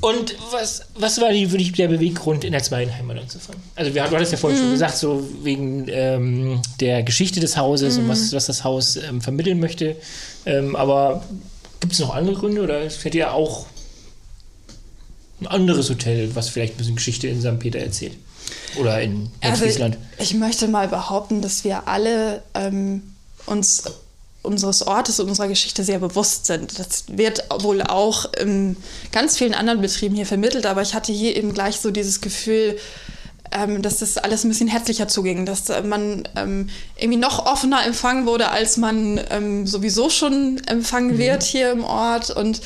[0.02, 3.60] Und was, was war die, wirklich der Beweggrund, in der zweiten Heimat anzufangen?
[3.76, 7.98] Also wir, du hattest ja vorhin schon gesagt, so wegen ähm, der Geschichte des Hauses
[7.98, 9.96] und was, was das Haus ähm, vermitteln möchte.
[10.46, 11.24] Ähm, aber
[11.80, 13.66] gibt es noch andere Gründe oder hättet ihr auch
[15.42, 17.58] ein anderes Hotel, was vielleicht ein bisschen Geschichte in St.
[17.58, 18.14] Peter erzählt?
[18.80, 19.98] Oder in Also, Nordfriesland?
[20.20, 23.02] ich möchte mal behaupten, dass wir alle ähm,
[23.48, 23.84] uns
[24.46, 26.80] unseres Ortes und unserer Geschichte sehr bewusst sind.
[26.80, 28.78] Das wird wohl auch in
[29.12, 32.78] ganz vielen anderen Betrieben hier vermittelt, aber ich hatte hier eben gleich so dieses Gefühl,
[33.52, 37.86] ähm, dass das alles ein bisschen herzlicher zuging, dass äh, man ähm, irgendwie noch offener
[37.86, 42.32] empfangen wurde, als man ähm, sowieso schon empfangen wird hier im Ort.
[42.32, 42.62] Und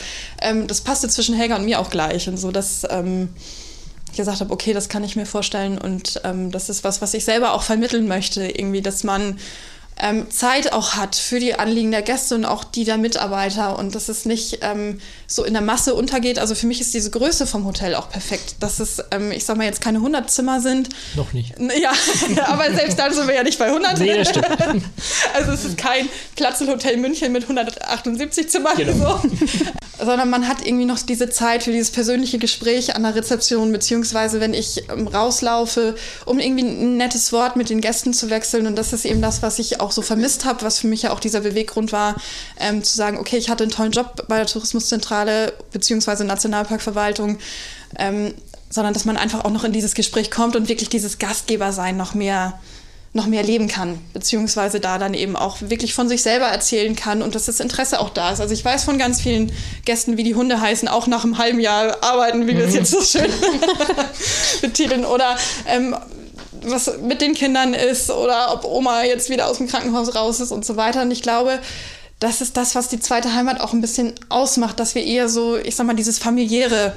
[0.68, 2.28] das passte zwischen Helga und mir auch gleich.
[2.30, 2.88] Und so, dass
[4.12, 7.26] ich gesagt habe, okay, das kann ich mir vorstellen und das ist was, was ich
[7.26, 9.38] selber auch vermitteln möchte, irgendwie, dass man
[10.02, 13.96] ähm, Zeit auch hat für die Anliegen der Gäste und auch die der Mitarbeiter und
[13.96, 16.40] dass es nicht ähm, so in der Masse untergeht.
[16.40, 19.58] Also für mich ist diese Größe vom Hotel auch perfekt, dass es, ähm, ich sag
[19.58, 20.90] mal, jetzt keine 100 Zimmer sind.
[21.16, 21.54] Noch nicht.
[21.60, 21.92] Ja,
[22.46, 24.00] aber selbst dann sind wir ja nicht bei 100.
[24.00, 24.48] Nee, das stimmt.
[25.34, 29.22] Also es ist kein Platzelhotel München mit 178 Zimmern, Genau.
[29.22, 30.06] so.
[30.06, 34.40] sondern man hat irgendwie noch diese Zeit für dieses persönliche Gespräch an der Rezeption, beziehungsweise
[34.40, 35.96] wenn ich ähm, rauslaufe,
[36.26, 38.68] um irgendwie ein nettes Wort mit den Gästen zu wechseln.
[38.68, 41.12] Und das ist eben das, was ich auch so vermisst habe, was für mich ja
[41.12, 42.16] auch dieser Beweggrund war,
[42.60, 47.38] ähm, zu sagen, okay, ich hatte einen tollen Job bei der Tourismuszentrale, beziehungsweise Nationalparkverwaltung.
[47.98, 48.34] Ähm,
[48.72, 52.14] sondern dass man einfach auch noch in dieses Gespräch kommt und wirklich dieses Gastgebersein noch
[52.14, 52.60] mehr
[53.12, 57.24] noch mehr leben kann, beziehungsweise da dann eben auch wirklich von sich selber erzählen kann
[57.24, 58.40] und dass das Interesse auch da ist.
[58.40, 59.52] Also ich weiß von ganz vielen
[59.84, 62.92] Gästen, wie die Hunde heißen, auch nach einem halben Jahr arbeiten, wie wir es jetzt
[62.92, 63.32] so schön
[64.62, 65.96] betiteln, oder ähm,
[66.64, 70.52] was mit den Kindern ist oder ob Oma jetzt wieder aus dem Krankenhaus raus ist
[70.52, 71.02] und so weiter.
[71.02, 71.60] Und ich glaube,
[72.20, 75.58] das ist das, was die zweite Heimat auch ein bisschen ausmacht, dass wir eher so,
[75.58, 76.94] ich sag mal, dieses familiäre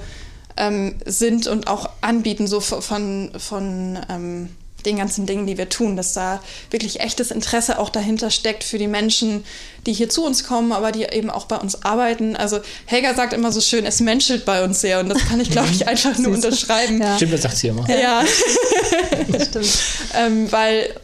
[0.56, 4.48] ähm, sind und auch anbieten, so von, von ähm,
[4.86, 8.78] den ganzen Dingen, die wir tun, dass da wirklich echtes Interesse auch dahinter steckt für
[8.78, 9.44] die Menschen,
[9.86, 12.36] die hier zu uns kommen, aber die eben auch bei uns arbeiten.
[12.36, 15.50] Also Helga sagt immer so schön, es menschelt bei uns sehr und das kann ich,
[15.50, 17.00] glaube ich, einfach nur unterschreiben.
[17.00, 17.16] Ja.
[17.16, 17.88] Stimmt, das sagt sie immer.
[17.88, 18.24] Ja,
[19.32, 19.68] Das stimmt.
[20.14, 20.94] ähm, weil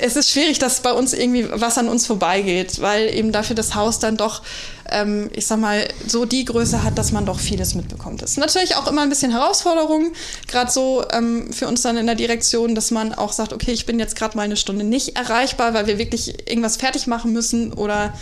[0.00, 3.74] es ist schwierig, dass bei uns irgendwie was an uns vorbeigeht, weil eben dafür das
[3.74, 4.42] Haus dann doch,
[4.90, 8.22] ähm, ich sag mal, so die Größe hat, dass man doch vieles mitbekommt.
[8.22, 10.12] Das ist natürlich auch immer ein bisschen Herausforderung,
[10.48, 13.86] gerade so ähm, für uns dann in der Direktion, dass man auch sagt, okay, ich
[13.86, 17.72] bin jetzt gerade mal eine Stunde nicht erreichbar, weil wir wirklich irgendwas fertig machen müssen
[17.72, 18.12] oder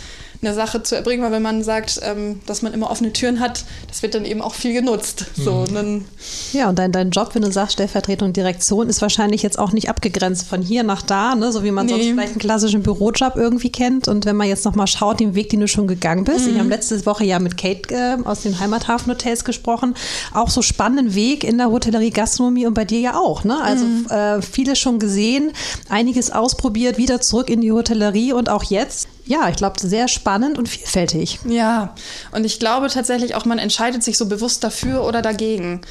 [0.41, 3.65] eine Sache zu erbringen, weil wenn man sagt, ähm, dass man immer offene Türen hat,
[3.89, 5.25] das wird dann eben auch viel genutzt.
[5.35, 6.05] So, und dann
[6.53, 9.89] Ja, und dein, dein Job, wenn du sagst Stellvertretung Direktion, ist wahrscheinlich jetzt auch nicht
[9.89, 11.51] abgegrenzt von hier nach da, ne?
[11.51, 11.91] so wie man Nee.
[11.91, 14.07] sonst vielleicht einen klassischen Bürojob irgendwie kennt.
[14.07, 16.47] Und wenn man jetzt nochmal schaut, den Weg, den du schon gegangen bist.
[16.47, 19.93] Ich habe letzte Woche ja mit Kate äh, aus den Heimathafenhotels gesprochen.
[20.33, 23.43] Auch so spannenden Weg in der Hotellerie, Gastronomie und bei dir ja auch.
[23.43, 23.61] Ne?
[23.61, 25.51] Also äh, vieles schon gesehen,
[25.89, 29.08] einiges ausprobiert, wieder zurück in die Hotellerie und auch jetzt.
[29.29, 31.37] Ja, ich glaube, sehr spannend und vielfältig.
[31.47, 31.93] Ja,
[32.31, 35.81] und ich glaube tatsächlich auch, man entscheidet sich so bewusst dafür oder dagegen.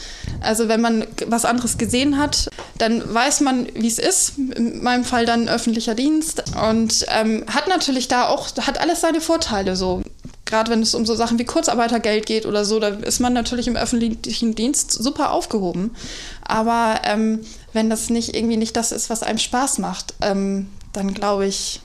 [0.41, 4.39] Also wenn man was anderes gesehen hat, dann weiß man, wie es ist.
[4.39, 9.21] In meinem Fall dann öffentlicher Dienst und ähm, hat natürlich da auch, hat alles seine
[9.21, 10.03] Vorteile so.
[10.45, 13.69] Gerade wenn es um so Sachen wie Kurzarbeitergeld geht oder so, da ist man natürlich
[13.69, 15.95] im öffentlichen Dienst super aufgehoben.
[16.43, 21.15] Aber ähm, wenn das nicht irgendwie nicht das ist, was einem Spaß macht, ähm, dann
[21.15, 21.83] glaube ich,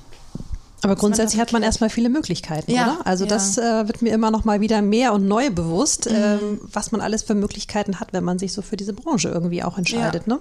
[0.84, 3.08] Aber man grundsätzlich das hat man erstmal viele Möglichkeiten, Ja, oder?
[3.08, 3.30] Also ja.
[3.30, 6.16] das äh, wird mir immer noch mal wieder mehr und neu bewusst, Mhm.
[6.16, 9.64] ähm, was man alles für Möglichkeiten hat, wenn man sich so für diese Branche irgendwie
[9.64, 10.28] auch entscheidet.
[10.28, 10.40] Ne?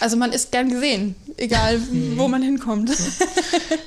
[0.00, 1.78] Also man ist gern gesehen, egal
[2.16, 2.90] wo man hinkommt.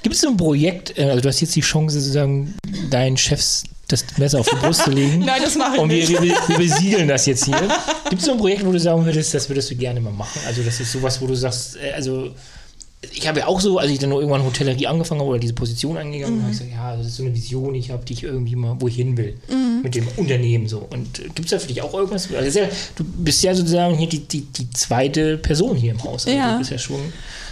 [0.04, 2.54] Gibt es so ein Projekt, äh, also du hast jetzt die Chance, sozusagen
[2.90, 5.20] deinen Chefs das Messer auf die Brust zu legen.
[5.26, 6.22] Nein, das mache ich Und wir, nicht.
[6.22, 7.56] wir, wir besiedeln das jetzt hier.
[8.10, 10.40] Gibt es so ein Projekt, wo du sagen würdest, das würdest du gerne mal machen?
[10.48, 12.32] Also das ist sowas, wo du sagst, äh, also
[13.14, 15.54] ich habe ja auch so, als ich dann nur irgendwann Hotellerie angefangen habe oder diese
[15.54, 18.06] Position angegangen habe, habe ich gesagt, ja, das ist so eine Vision, die ich habe,
[18.06, 19.38] die ich irgendwie mal, wo ich hin will
[19.84, 20.86] mit dem Unternehmen so.
[20.90, 22.28] Und äh, gibt es da für dich auch irgendwas?
[22.34, 26.26] Also ja, du bist ja sozusagen hier die, die, die zweite Person hier im Haus.
[26.26, 26.54] Also Ja.
[26.54, 27.00] du bist ja schon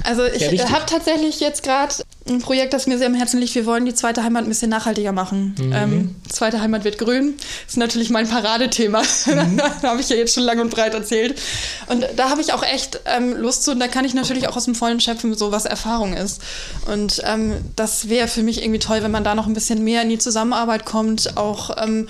[0.04, 1.94] Also ich habe tatsächlich jetzt gerade
[2.28, 3.54] ein Projekt, das mir sehr am Herzen liegt.
[3.54, 5.56] Wir wollen die zweite Heimat ein bisschen nachhaltiger machen.
[5.74, 7.36] Ähm, zweite Heimat wird grün.
[7.38, 9.02] Das ist natürlich mein Paradethema.
[9.82, 11.40] da habe ich ja jetzt schon lang und breit erzählt.
[11.88, 13.72] Und da habe ich auch echt ähm, Lust zu.
[13.72, 16.42] Und da kann ich natürlich auch aus dem Vollen schöpfen, so was Erfahrung ist.
[16.86, 20.04] Und ähm, das wäre für mich irgendwie toll, wenn man da noch ein bisschen mehr
[20.04, 22.08] in die Zusammenarbeit kommt, auch ähm,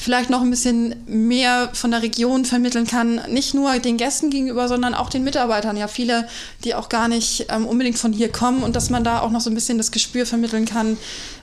[0.00, 4.66] vielleicht noch ein bisschen mehr von der Region vermitteln kann, nicht nur den Gästen gegenüber,
[4.66, 5.76] sondern auch den Mitarbeitern.
[5.76, 6.26] Ja, viele,
[6.64, 9.42] die auch gar nicht ähm, unbedingt von hier kommen und dass man da auch noch
[9.42, 10.96] so ein bisschen das Gespür vermitteln kann,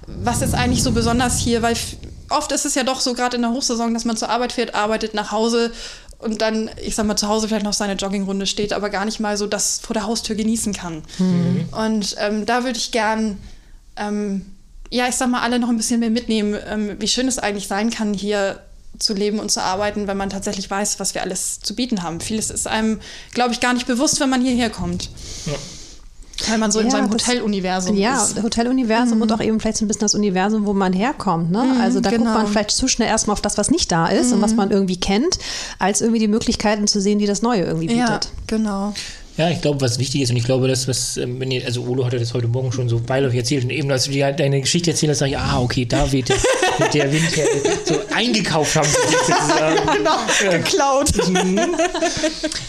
[0.08, 1.76] was ist eigentlich so besonders hier, weil
[2.30, 4.74] oft ist es ja doch so, gerade in der Hochsaison, dass man zur Arbeit fährt,
[4.74, 5.72] arbeitet nach Hause
[6.18, 9.20] und dann, ich sag mal, zu Hause vielleicht noch seine Joggingrunde steht, aber gar nicht
[9.20, 11.04] mal so das vor der Haustür genießen kann.
[11.74, 13.38] Und ähm, da würde ich gern
[13.98, 14.46] ähm,
[14.90, 17.68] ja, ich sag mal, alle noch ein bisschen mehr mitnehmen, ähm, wie schön es eigentlich
[17.68, 18.60] sein kann, hier
[19.00, 22.20] zu leben und zu arbeiten, wenn man tatsächlich weiß, was wir alles zu bieten haben.
[22.20, 23.00] Vieles ist einem,
[23.34, 25.10] glaube ich, gar nicht bewusst, wenn man hierher kommt.
[26.48, 28.42] Weil man so in Ja, seinem das- Hoteluniversum Ja, ist.
[28.42, 31.52] Hoteluniversum und auch eben vielleicht so ein bisschen das Universum, wo man herkommt.
[31.52, 31.76] Ne?
[31.82, 32.34] also da guckt genau.
[32.36, 34.98] man vielleicht zu schnell erstmal auf das, was nicht da ist und was man irgendwie
[35.00, 35.40] kennt,
[35.80, 38.30] als irgendwie die Möglichkeiten zu sehen, die das Neue irgendwie Ja, bietet.
[38.46, 38.94] genau.
[39.38, 41.84] Ja, ich glaube, was wichtig ist, und ich glaube, das, was, ähm, wenn ihr, also
[41.84, 44.60] Olo hatte das heute Morgen schon so beiläufig erzählt, und eben, als du dir deine
[44.60, 46.40] Geschichte erzählt hast, sag ich, ah, okay, da weht mit
[46.94, 47.52] der Windherde
[47.86, 48.88] so eingekauft haben.
[49.98, 50.58] genau, ja.
[50.58, 51.12] geklaut.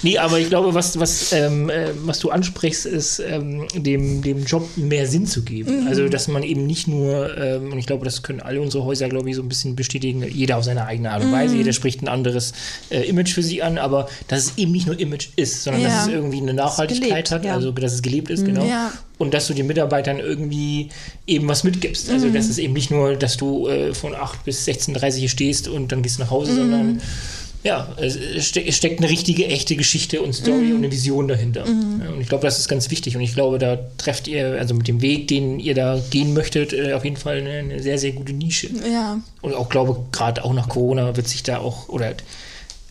[0.03, 4.45] nee, aber ich glaube, was, was, ähm, äh, was du ansprichst, ist, ähm, dem, dem
[4.45, 5.83] Job mehr Sinn zu geben.
[5.83, 5.89] Mhm.
[5.89, 9.09] Also, dass man eben nicht nur, ähm, und ich glaube, das können alle unsere Häuser,
[9.09, 11.61] glaube ich, so ein bisschen bestätigen, jeder auf seine eigene Art und Weise, mhm.
[11.61, 12.53] jeder spricht ein anderes
[12.91, 15.89] äh, Image für sich an, aber dass es eben nicht nur Image ist, sondern ja.
[15.89, 18.47] dass es irgendwie eine Nachhaltigkeit gelebt, hat, also dass es gelebt ist, mhm.
[18.47, 18.65] genau.
[19.19, 20.91] Und dass du den Mitarbeitern irgendwie
[21.27, 22.09] eben was mitgibst.
[22.09, 22.35] Also, mhm.
[22.35, 25.91] dass es eben nicht nur, dass du äh, von 8 bis 16.30 Uhr stehst und
[25.91, 27.01] dann gehst du nach Hause, sondern
[27.65, 30.71] ja, es steckt eine richtige, echte Geschichte und Story mhm.
[30.73, 31.67] und eine Vision dahinter.
[31.67, 32.03] Mhm.
[32.05, 33.17] Ja, und ich glaube, das ist ganz wichtig.
[33.17, 36.73] Und ich glaube, da trefft ihr, also mit dem Weg, den ihr da gehen möchtet,
[36.73, 38.69] äh, auf jeden Fall eine, eine, sehr, sehr gute Nische.
[38.91, 39.21] Ja.
[39.43, 42.15] Und auch glaube, gerade auch nach Corona wird sich da auch, oder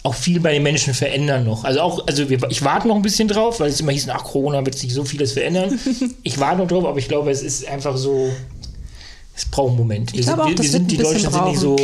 [0.03, 1.63] auch viel bei den Menschen verändern noch.
[1.63, 4.23] Also auch, also wir, ich warte noch ein bisschen drauf, weil es immer hieß, nach
[4.23, 5.77] Corona wird sich so vieles verändern.
[6.23, 8.29] ich warte noch drauf, aber ich glaube, es ist einfach so,
[9.37, 10.13] es braucht einen Moment.
[10.13, 11.75] Wir, sind, auch, wir, wir sind die Deutschen sind nicht so,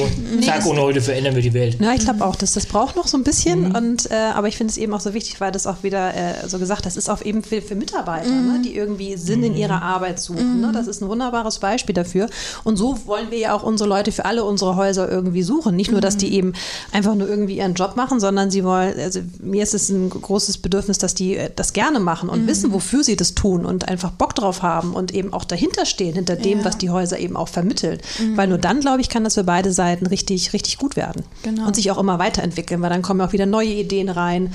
[0.41, 1.78] zack, und heute verändern wir die Welt.
[1.80, 3.70] Ja, ich glaube auch, dass das braucht noch so ein bisschen.
[3.70, 3.76] Mhm.
[3.76, 6.47] Und, äh, aber ich finde es eben auch so wichtig, weil das auch wieder äh,
[6.47, 8.54] so gesagt, das ist auch eben für, für Mitarbeiter, ne, mhm.
[8.54, 9.45] ne, die irgendwie Sinn mhm.
[9.45, 10.62] in ihrer Arbeit suchen.
[10.62, 10.70] Ne?
[10.70, 10.74] Mhm.
[10.74, 12.28] Das ist ein wunderbares Beispiel dafür.
[12.64, 15.76] Und so wollen wir ja auch unsere Leute für alle unsere Häuser irgendwie suchen.
[15.76, 16.34] Nicht nur, dass die mhm.
[16.34, 16.54] eben
[16.91, 20.58] einfach nur irgendwie ihren Job machen, sondern sie wollen, also mir ist es ein großes
[20.58, 22.47] Bedürfnis, dass die äh, das gerne machen und mhm.
[22.47, 26.16] wissen, wofür sie das tun und einfach Bock drauf haben und eben auch dahinter stehen,
[26.16, 26.66] hinter dem, ja.
[26.66, 28.00] was die Häuser eben auch vermitteln.
[28.20, 28.38] Mhm.
[28.38, 31.24] Weil nur dann, glaube ich, kann das für beide Seiten richtig, richtig gut werden.
[31.44, 31.68] Genau.
[31.68, 34.54] Und sich auch immer weiterentwickeln, weil dann kommen auch wieder neue Ideen rein.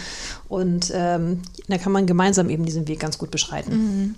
[0.49, 3.73] Und ähm, da kann man gemeinsam eben diesen Weg ganz gut beschreiten.
[3.73, 4.15] Mhm.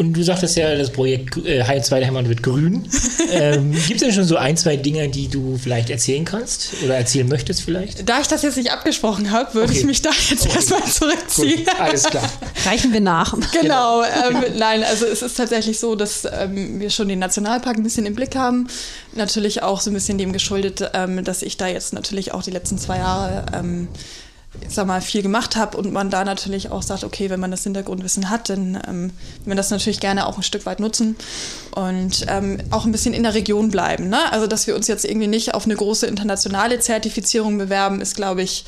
[0.00, 2.88] Und du sagtest ja, das Projekt äh, Heil 2 Heimat wird grün.
[3.32, 6.96] ähm, Gibt es denn schon so ein, zwei Dinge, die du vielleicht erzählen kannst oder
[6.96, 8.08] erzählen möchtest vielleicht?
[8.08, 9.80] Da ich das jetzt nicht abgesprochen habe, würde okay.
[9.80, 10.54] ich mich da jetzt okay.
[10.54, 11.66] erstmal zurückziehen.
[11.66, 11.80] Gut.
[11.80, 12.26] Alles klar.
[12.64, 13.36] Reichen wir nach.
[13.52, 14.02] Genau.
[14.02, 18.06] Ähm, nein, also es ist tatsächlich so, dass ähm, wir schon den Nationalpark ein bisschen
[18.06, 18.68] im Blick haben.
[19.14, 22.52] Natürlich auch so ein bisschen dem geschuldet, ähm, dass ich da jetzt natürlich auch die
[22.52, 23.88] letzten zwei Jahre ähm,
[24.68, 27.62] sag mal, viel gemacht habe und man da natürlich auch sagt, okay, wenn man das
[27.62, 31.16] Hintergrundwissen hat, dann ähm, will man das natürlich gerne auch ein Stück weit nutzen
[31.72, 34.08] und ähm, auch ein bisschen in der Region bleiben.
[34.08, 34.32] Ne?
[34.32, 38.42] Also, dass wir uns jetzt irgendwie nicht auf eine große internationale Zertifizierung bewerben, ist, glaube
[38.42, 38.64] ich,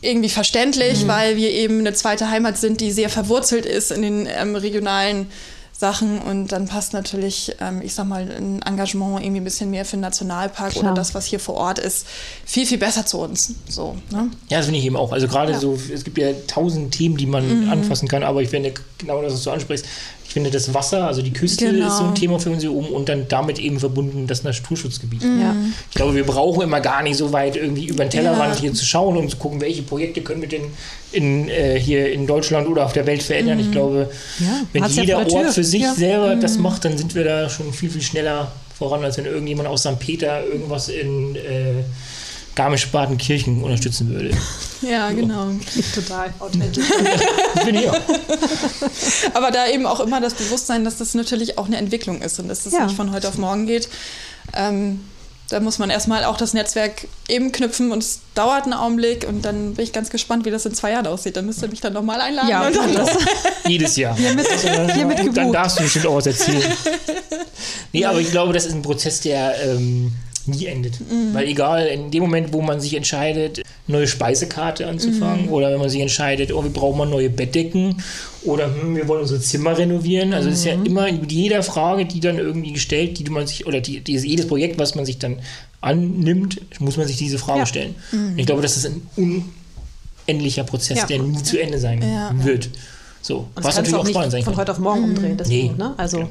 [0.00, 1.08] irgendwie verständlich, mhm.
[1.08, 5.30] weil wir eben eine zweite Heimat sind, die sehr verwurzelt ist in den ähm, regionalen
[5.78, 9.84] Sachen und dann passt natürlich, ähm, ich sag mal, ein Engagement irgendwie ein bisschen mehr
[9.84, 10.86] für den Nationalpark Klar.
[10.86, 12.04] oder das, was hier vor Ort ist,
[12.44, 13.54] viel, viel besser zu uns.
[13.68, 14.28] So, ne?
[14.48, 15.12] Ja, das finde ich eben auch.
[15.12, 15.58] Also gerade ja.
[15.60, 17.70] so, es gibt ja tausend Themen, die man mhm.
[17.70, 19.86] anfassen kann, aber ich finde genau das, was du ansprichst,
[20.28, 21.86] ich finde das Wasser, also die Küste genau.
[21.86, 25.24] ist so ein Thema für uns hier oben und dann damit eben verbunden das Naturschutzgebiet.
[25.24, 25.72] Mhm.
[25.88, 28.60] Ich glaube, wir brauchen immer gar nicht so weit irgendwie über den Tellerrand ja.
[28.60, 30.64] hier zu schauen und zu gucken, welche Projekte können wir denn
[31.12, 33.56] in, äh, hier in Deutschland oder auf der Welt verändern.
[33.56, 33.64] Mhm.
[33.64, 34.10] Ich glaube,
[34.40, 34.60] ja.
[34.74, 36.42] wenn Hat's jeder ja Ort für sich selber mhm.
[36.42, 39.80] das macht, dann sind wir da schon viel, viel schneller voran, als wenn irgendjemand aus
[39.80, 39.98] St.
[39.98, 41.84] Peter irgendwas in äh,
[42.58, 44.36] Garmisch-Partenkirchen unterstützen würde.
[44.80, 45.48] Ja, genau.
[45.92, 46.86] Total authentisch.
[47.64, 47.98] Bin ich auch.
[49.34, 52.46] Aber da eben auch immer das Bewusstsein, dass das natürlich auch eine Entwicklung ist und
[52.46, 52.84] dass das ja.
[52.84, 53.88] nicht von heute auf morgen geht.
[54.54, 55.00] Ähm,
[55.48, 59.44] da muss man erstmal auch das Netzwerk eben knüpfen und es dauert einen Augenblick und
[59.44, 61.36] dann bin ich ganz gespannt, wie das in zwei Jahren aussieht.
[61.36, 62.48] Dann müsst ihr mich dann nochmal einladen.
[62.48, 63.10] Ja, und dann das.
[63.66, 64.14] Jedes Jahr.
[64.14, 64.46] Hiermit,
[64.94, 65.36] hiermit gebucht.
[65.38, 66.72] Dann darfst du bestimmt auch was erzählen.
[67.92, 70.12] Nee, aber ich glaube, das ist ein Prozess, der ähm,
[70.48, 71.00] nie endet.
[71.00, 71.34] Mhm.
[71.34, 75.52] Weil egal, in dem Moment, wo man sich entscheidet, neue Speisekarte anzufangen mhm.
[75.52, 78.02] oder wenn man sich entscheidet, oh, wir brauchen mal neue Bettdecken
[78.44, 80.34] oder hm, wir wollen unsere Zimmer renovieren.
[80.34, 80.86] Also es ist ja mhm.
[80.86, 84.46] immer mit jeder Frage, die dann irgendwie gestellt, die man sich, oder die, die, jedes
[84.46, 85.38] Projekt, was man sich dann
[85.80, 87.66] annimmt, muss man sich diese Frage ja.
[87.66, 87.94] stellen.
[88.12, 88.38] Mhm.
[88.38, 89.02] Ich glaube, das ist ein
[90.26, 91.06] unendlicher Prozess, ja.
[91.06, 92.32] der nie zu Ende sein ja.
[92.44, 92.70] wird.
[93.22, 94.54] So, was natürlich auch, auch spannend sein kann.
[94.54, 95.64] Von heute auf morgen umdrehen, das nee.
[95.66, 95.94] Punkt, ne?
[95.96, 96.28] Also.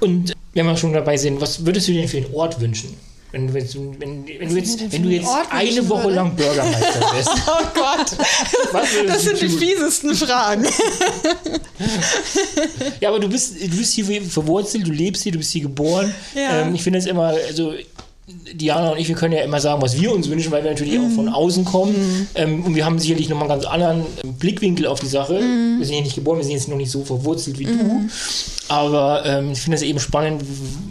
[0.00, 2.94] Und wenn wir schon dabei sind, was würdest du dir für den Ort wünschen?
[3.30, 6.16] Wenn du, wenn, wenn, wenn du jetzt, wenn du jetzt eine Woche würde?
[6.16, 7.30] lang Bürgermeister wärst.
[7.46, 9.06] oh Gott.
[9.06, 10.66] das sind die fiesesten Fragen.
[13.00, 16.14] ja, aber du bist, du bist hier verwurzelt, du lebst hier, du bist hier geboren.
[16.34, 16.62] Ja.
[16.62, 17.74] Ähm, ich finde es immer, also
[18.52, 20.98] Diana und ich, wir können ja immer sagen, was wir uns wünschen, weil wir natürlich
[20.98, 21.06] mhm.
[21.06, 21.92] auch von außen kommen.
[21.92, 22.26] Mhm.
[22.34, 24.06] Ähm, und wir haben sicherlich nochmal einen ganz anderen
[24.38, 25.40] Blickwinkel auf die Sache.
[25.40, 25.78] Mhm.
[25.78, 27.72] Wir sind hier nicht geboren, wir sind jetzt noch nicht so verwurzelt wie du.
[27.72, 28.10] Mhm.
[28.68, 30.42] Aber ähm, ich finde es eben spannend,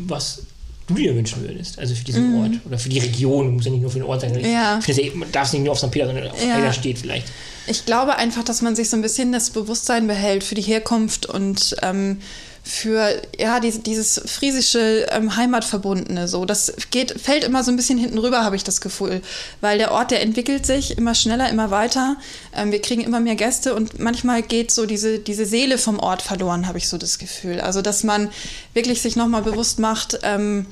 [0.08, 0.44] was
[0.88, 2.42] du dir wünschen würdest, also für diesen mm.
[2.42, 4.40] Ort oder für die Region, muss ja nicht nur für den Ort sein.
[4.40, 4.80] Ja.
[5.14, 5.92] Man darf es nicht nur auf St.
[5.92, 6.74] Peter, sondern auf ja.
[6.74, 7.28] steht vielleicht.
[7.68, 11.26] Ich glaube einfach, dass man sich so ein bisschen das Bewusstsein behält für die Herkunft
[11.26, 12.20] und ähm,
[12.68, 16.46] für ja die, dieses friesische ähm, Heimatverbundene so.
[16.46, 19.22] Das geht fällt immer so ein bisschen hinten rüber habe ich das Gefühl.
[19.62, 22.18] Weil der Ort der entwickelt sich immer schneller immer weiter.
[22.54, 26.22] Ähm, wir kriegen immer mehr Gäste und manchmal geht so diese diese Seele vom Ort
[26.22, 27.62] verloren habe ich so das Gefühl.
[27.62, 28.30] Also dass man
[28.74, 30.66] wirklich sich noch mal bewusst macht ähm,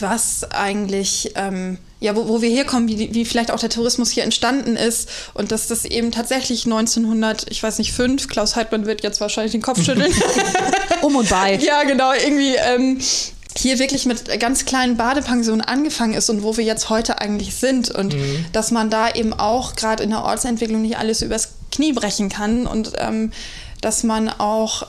[0.00, 4.22] was eigentlich, ähm, ja, wo, wo wir herkommen, wie, wie vielleicht auch der Tourismus hier
[4.22, 9.02] entstanden ist und dass das eben tatsächlich 1900, ich weiß nicht, fünf, Klaus Heidmann wird
[9.02, 10.12] jetzt wahrscheinlich den Kopf schütteln.
[11.02, 11.56] um und bei.
[11.56, 12.98] Ja, genau, irgendwie ähm,
[13.56, 17.90] hier wirklich mit ganz kleinen Badepensionen angefangen ist und wo wir jetzt heute eigentlich sind
[17.90, 18.44] und mhm.
[18.52, 22.66] dass man da eben auch gerade in der Ortsentwicklung nicht alles übers Knie brechen kann
[22.66, 23.32] und ähm,
[23.80, 24.84] dass man auch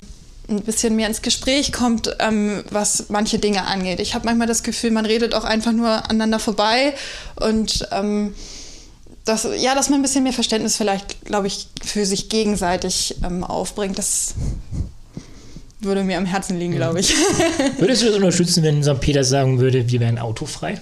[0.49, 3.99] ein bisschen mehr ins Gespräch kommt, ähm, was manche Dinge angeht.
[3.99, 6.93] Ich habe manchmal das Gefühl, man redet auch einfach nur aneinander vorbei
[7.35, 8.33] und ähm,
[9.25, 13.43] das, ja, dass man ein bisschen mehr Verständnis vielleicht, glaube ich, für sich gegenseitig ähm,
[13.43, 13.97] aufbringt.
[13.97, 14.33] Das
[15.79, 17.13] würde mir am Herzen liegen, glaube ich.
[17.77, 18.99] Würdest du das unterstützen, wenn St.
[18.99, 20.79] Peter sagen würde, wir wären autofrei?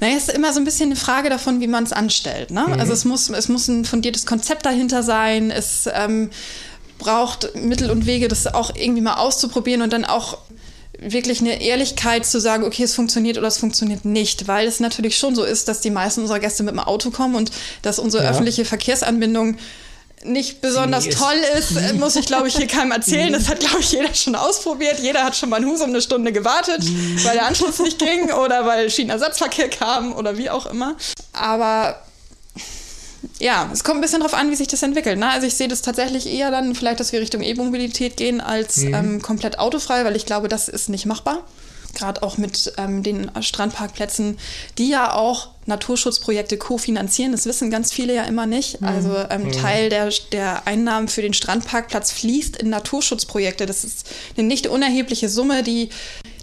[0.00, 2.50] Naja, es ist immer so ein bisschen eine Frage davon, wie man es anstellt.
[2.50, 2.64] Ne?
[2.66, 2.80] Mhm.
[2.80, 5.50] Also es muss, es muss ein fundiertes Konzept dahinter sein.
[5.50, 6.30] Es ähm,
[7.00, 10.38] braucht Mittel und Wege, das auch irgendwie mal auszuprobieren und dann auch
[11.00, 15.16] wirklich eine Ehrlichkeit zu sagen, okay, es funktioniert oder es funktioniert nicht, weil es natürlich
[15.16, 17.50] schon so ist, dass die meisten unserer Gäste mit dem Auto kommen und
[17.82, 18.30] dass unsere ja.
[18.30, 19.56] öffentliche Verkehrsanbindung
[20.22, 23.32] nicht besonders ist toll ist, äh, muss ich glaube ich hier keinem erzählen.
[23.32, 24.98] Das hat glaube ich jeder schon ausprobiert.
[25.00, 26.82] Jeder hat schon mal einen Husum eine Stunde gewartet,
[27.24, 30.96] weil der Anschluss nicht ging oder weil Schienenersatzverkehr kam oder wie auch immer.
[31.32, 31.96] Aber
[33.38, 35.18] ja, es kommt ein bisschen darauf an, wie sich das entwickelt.
[35.18, 35.28] Ne?
[35.28, 38.94] Also ich sehe das tatsächlich eher dann vielleicht, dass wir Richtung E-Mobilität gehen als mhm.
[38.94, 41.44] ähm, komplett autofrei, weil ich glaube, das ist nicht machbar.
[41.92, 44.38] Gerade auch mit ähm, den Strandparkplätzen,
[44.78, 47.32] die ja auch Naturschutzprojekte kofinanzieren.
[47.32, 48.80] Das wissen ganz viele ja immer nicht.
[48.80, 48.86] Mhm.
[48.86, 49.52] Also ähm, mhm.
[49.52, 53.66] Teil der, der Einnahmen für den Strandparkplatz fließt in Naturschutzprojekte.
[53.66, 55.90] Das ist eine nicht unerhebliche Summe, die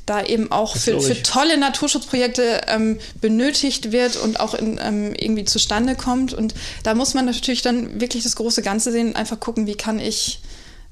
[0.07, 5.43] da eben auch für, für, tolle Naturschutzprojekte ähm, benötigt wird und auch in, ähm, irgendwie
[5.43, 6.33] zustande kommt.
[6.33, 9.75] Und da muss man natürlich dann wirklich das große Ganze sehen und einfach gucken, wie
[9.75, 10.39] kann ich,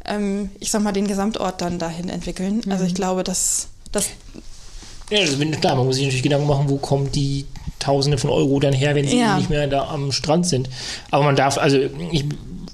[0.03, 2.61] ähm, ich sag mal, den Gesamtort dann dahin entwickeln.
[2.65, 2.71] Mhm.
[2.71, 4.07] Also ich glaube, dass das.
[5.09, 7.45] Ja, also klar, man muss sich natürlich Gedanken machen, wo kommen die
[7.79, 9.37] Tausende von Euro dann her, wenn sie ja.
[9.37, 10.69] nicht mehr da am Strand sind.
[11.11, 11.77] Aber man darf, also
[12.11, 12.25] ich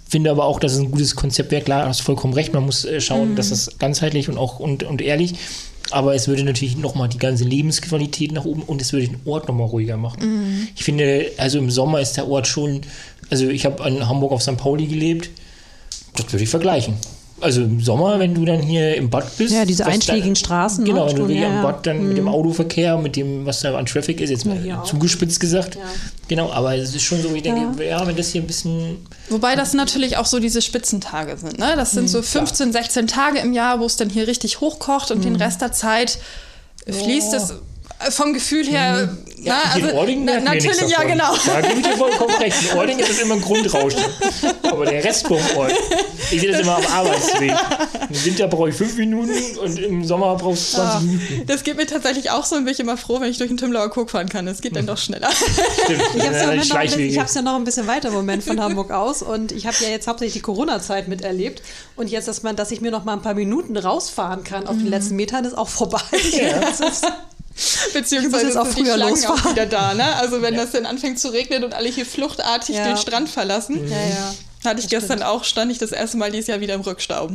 [0.10, 1.62] finde aber auch, dass es ein gutes Konzept wäre.
[1.62, 3.36] Klar, hast vollkommen recht, man muss äh, schauen, mhm.
[3.36, 5.36] dass es ganzheitlich und auch und, und ehrlich
[5.92, 9.48] aber es würde natürlich nochmal die ganze Lebensqualität nach oben und es würde den Ort
[9.48, 10.22] nochmal ruhiger machen.
[10.22, 10.68] Mhm.
[10.76, 12.82] Ich finde, also im Sommer ist der Ort schon,
[13.30, 14.58] also ich habe in Hamburg auf St.
[14.58, 15.30] Pauli gelebt,
[16.16, 16.96] das würde ich vergleichen
[17.42, 19.54] also im Sommer, wenn du dann hier im Bad bist.
[19.54, 20.86] Ja, diese einschlägigen Straßen.
[20.86, 22.08] Genau, wenn du hier ja, im Bad dann mhm.
[22.10, 22.32] mit dem mhm.
[22.32, 25.76] Autoverkehr, mit dem, was da an Traffic ist, jetzt mal ja, zugespitzt gesagt.
[25.76, 25.82] Ja.
[26.28, 28.06] Genau, aber es ist schon so, ich denke, ja.
[28.06, 29.06] wenn das hier ein bisschen.
[29.30, 31.60] Wobei das natürlich auch so diese Spitzentage sind.
[31.60, 31.74] Ne?
[31.76, 35.12] Das sind mhm, so 15, 16 Tage im Jahr, wo es dann hier richtig hochkocht
[35.12, 35.24] und mhm.
[35.24, 36.20] den Rest der Zeit
[36.88, 37.54] fließt es
[38.10, 39.44] vom Gefühl her, mhm.
[39.44, 41.34] ja, na, also, Ording na, natürlich, ja, genau.
[41.46, 42.72] Da gebe ich dir vollkommen recht.
[42.72, 44.02] In Ording ist es immer ein Grundrauschen.
[44.64, 45.74] Aber der Rest vom Ort,
[46.32, 47.54] ich sehe das immer am Arbeitsweg.
[48.10, 51.48] Im Winter brauche ich fünf Minuten und im Sommer brauchst du 20 ja, Minuten.
[51.48, 53.58] Das geht mir tatsächlich auch so und bin ich immer froh, wenn ich durch den
[53.58, 54.46] Tümlauer Kog fahren kann.
[54.46, 55.30] Das geht dann doch schneller.
[55.32, 56.02] Stimmt.
[56.16, 59.22] Ich habe es ja, ja, ja noch ein bisschen weiter im Moment von Hamburg aus
[59.22, 61.62] und ich habe ja jetzt hauptsächlich die Corona-Zeit miterlebt
[61.96, 64.76] und jetzt, dass man, dass ich mir noch mal ein paar Minuten rausfahren kann auf
[64.76, 64.80] mhm.
[64.80, 66.02] den letzten Metern, ist auch vorbei.
[66.32, 66.62] Ja.
[67.94, 69.40] Beziehungsweise auch sind die Schlangen losfahren.
[69.40, 70.16] auch wieder da, ne?
[70.16, 70.62] Also wenn ja.
[70.62, 72.86] das dann anfängt zu regnen und alle hier fluchtartig ja.
[72.86, 73.88] den Strand verlassen.
[73.90, 74.34] Ja, ja.
[74.64, 75.32] Hatte ich das gestern stimmt.
[75.32, 77.32] auch, stand ich das erste Mal dieses Jahr wieder im Rückstau.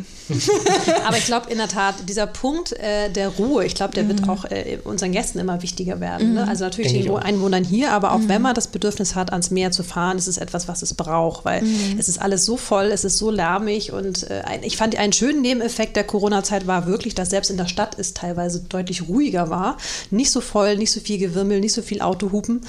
[1.07, 4.09] Aber ich glaube in der Tat, dieser Punkt äh, der Ruhe, ich glaube, der mhm.
[4.09, 6.35] wird auch äh, unseren Gästen immer wichtiger werden.
[6.35, 6.41] Ne?
[6.41, 6.47] Mhm.
[6.47, 6.49] Ne?
[6.49, 8.29] Also natürlich Denk den Einwohnern hier, aber auch mhm.
[8.29, 11.45] wenn man das Bedürfnis hat, ans Meer zu fahren, ist es etwas, was es braucht,
[11.45, 11.97] weil mhm.
[11.99, 15.12] es ist alles so voll, es ist so lärmig und äh, ein, ich fand einen
[15.12, 19.51] schönen Nebeneffekt der Corona-Zeit war wirklich, dass selbst in der Stadt es teilweise deutlich ruhiger
[19.51, 19.79] war.
[20.11, 22.61] Nicht so voll, nicht so viel Gewimmel, nicht so viel Autohupen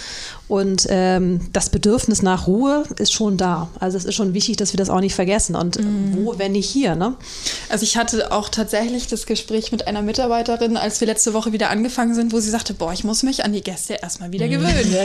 [0.48, 3.70] und ähm, das Bedürfnis nach Ruhe ist schon da.
[3.80, 5.56] Also es ist schon wichtig, wichtig, dass wir das auch nicht vergessen.
[5.56, 6.16] Und mhm.
[6.16, 7.16] wo, wenn nicht hier, ne?
[7.70, 11.70] Also ich hatte auch tatsächlich das Gespräch mit einer Mitarbeiterin, als wir letzte Woche wieder
[11.70, 14.52] angefangen sind, wo sie sagte, boah, ich muss mich an die Gäste erstmal wieder mhm.
[14.52, 14.96] gewöhnen.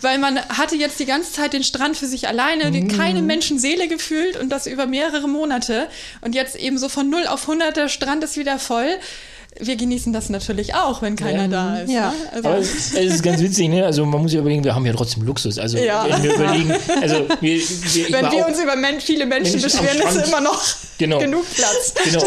[0.00, 2.88] Weil man hatte jetzt die ganze Zeit den Strand für sich alleine, mhm.
[2.88, 5.86] keine Menschenseele gefühlt und das über mehrere Monate.
[6.20, 8.88] Und jetzt eben so von 0 auf 100, der Strand ist wieder voll
[9.60, 11.48] wir genießen das natürlich auch, wenn keiner ja.
[11.48, 11.90] da ist.
[11.90, 12.10] Ja.
[12.10, 12.16] Ne?
[12.32, 12.48] Also.
[12.48, 13.84] Aber es, ist ganz witzig, ne?
[13.84, 15.58] Also man muss ja überlegen, wir haben ja trotzdem Luxus.
[15.58, 16.06] Also ja.
[16.08, 20.16] wenn wir überlegen, also wir, wir, wenn wir uns über men viele Menschen, Menschen beschweren,
[20.16, 20.62] ist immer noch
[20.98, 21.18] genau.
[21.18, 21.94] genug Platz.
[22.04, 22.24] Genau.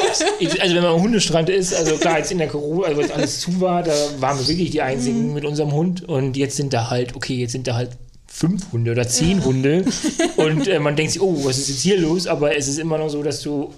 [0.61, 3.39] Also wenn man am Hundestrand ist, also klar, jetzt in der Corona, also als alles
[3.39, 5.34] zu war, da waren wir wirklich die Einzigen mhm.
[5.34, 7.91] mit unserem Hund und jetzt sind da halt, okay, jetzt sind da halt
[8.27, 9.45] fünf Hunde oder zehn ja.
[9.45, 9.86] Hunde
[10.38, 12.25] und äh, man denkt sich, oh, was ist jetzt hier los?
[12.25, 13.71] Aber es ist immer noch so, dass du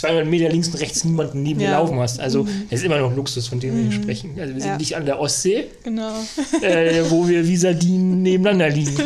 [0.00, 1.78] 200 Meter links und rechts niemanden neben dir Ja.
[1.78, 2.20] laufen hast.
[2.20, 4.36] Also es ist immer noch Luxus, von dem wir hier sprechen.
[4.40, 4.76] Also wir sind Ja.
[4.78, 6.12] nicht an der Ostsee, Genau.
[6.62, 8.96] äh, wo wir wie Sardinen nebeneinander liegen.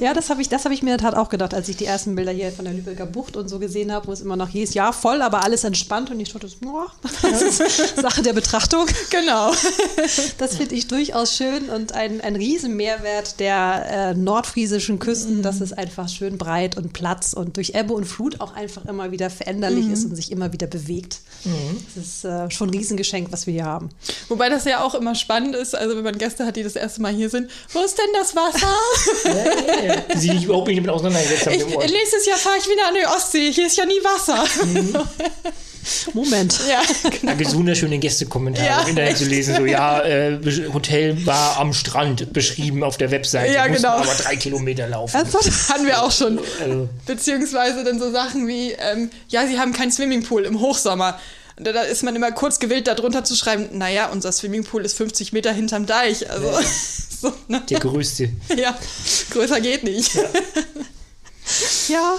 [0.00, 1.76] Ja, das habe ich, das hab ich mir in der Tat auch gedacht, als ich
[1.76, 4.36] die ersten Bilder hier von der Lübecker Bucht und so gesehen habe, wo es immer
[4.36, 6.10] noch hieß, ja, voll, aber alles entspannt.
[6.10, 6.86] Und ich dachte, boah,
[7.22, 8.86] das ist Sache der Betrachtung.
[9.10, 9.52] Genau.
[10.38, 15.72] Das finde ich durchaus schön und ein, ein Riesen-Mehrwert der äh, nordfriesischen Küsten, dass es
[15.72, 19.88] einfach schön breit und Platz und durch Ebbe und Flut auch einfach immer wieder veränderlich
[19.88, 21.20] ist und sich immer wieder bewegt.
[21.94, 23.88] Das ist äh, schon ein Riesengeschenk, was wir hier haben.
[24.28, 27.02] Wobei das ja auch immer spannend ist, also wenn man Gäste hat, die das erste
[27.02, 28.72] Mal hier sind, wo ist denn das Wasser?
[29.24, 29.96] Ja, ja, ja.
[30.14, 31.54] Die sich überhaupt nicht damit auseinandergesetzt haben.
[31.54, 34.44] Ich, nächstes Jahr fahre ich wieder an die Ostsee, hier ist ja nie Wasser.
[36.14, 36.60] Moment.
[36.68, 36.82] ja,
[37.22, 39.56] Da gibt es wunderschöne Gästekommentare Ja, im Internet zu lesen.
[39.56, 40.38] So, ja, äh,
[40.72, 43.52] Hotel war am Strand beschrieben auf der Webseite.
[43.52, 43.96] Ja, mussten genau.
[43.96, 45.16] aber drei Kilometer laufen.
[45.16, 45.68] Ernsthaft?
[45.68, 46.38] hatten wir auch schon.
[46.60, 51.18] Also, Beziehungsweise dann so Sachen wie, ähm, ja, sie haben keinen Swimmingpool im Hochsommer.
[51.56, 55.32] Und da ist man immer kurz gewillt, darunter zu schreiben, naja, unser Swimmingpool ist 50
[55.32, 56.30] Meter hinterm Deich.
[56.30, 56.50] Also,
[57.20, 57.62] so, ne?
[57.68, 58.30] der größte.
[58.56, 58.76] Ja,
[59.30, 60.14] größer geht nicht.
[60.14, 60.22] Ja,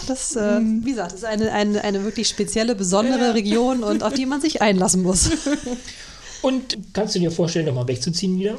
[0.07, 4.25] das, äh, wie gesagt, ist eine, eine, eine wirklich spezielle, besondere Region und auf die
[4.25, 5.29] man sich einlassen muss.
[6.41, 8.57] Und kannst du dir vorstellen, nochmal wegzuziehen wieder?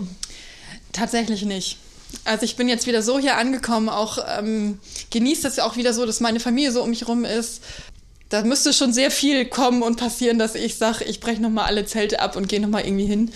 [0.93, 1.77] Tatsächlich nicht.
[2.25, 4.79] Also ich bin jetzt wieder so hier angekommen, auch ähm,
[5.11, 7.63] genießt es auch wieder so, dass meine Familie so um mich rum ist.
[8.31, 11.85] Da müsste schon sehr viel kommen und passieren, dass ich sage, ich breche nochmal alle
[11.85, 13.31] Zelte ab und gehe nochmal irgendwie hin.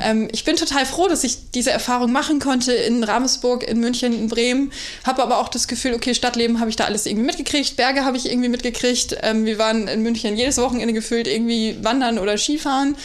[0.00, 4.12] Ähm, ich bin total froh, dass ich diese Erfahrung machen konnte in Ramsburg, in München,
[4.12, 4.72] in Bremen.
[5.04, 8.16] Habe aber auch das Gefühl, okay, Stadtleben habe ich da alles irgendwie mitgekriegt, Berge habe
[8.18, 9.16] ich irgendwie mitgekriegt.
[9.22, 12.96] Ähm, wir waren in München jedes Wochenende gefühlt irgendwie wandern oder Skifahren.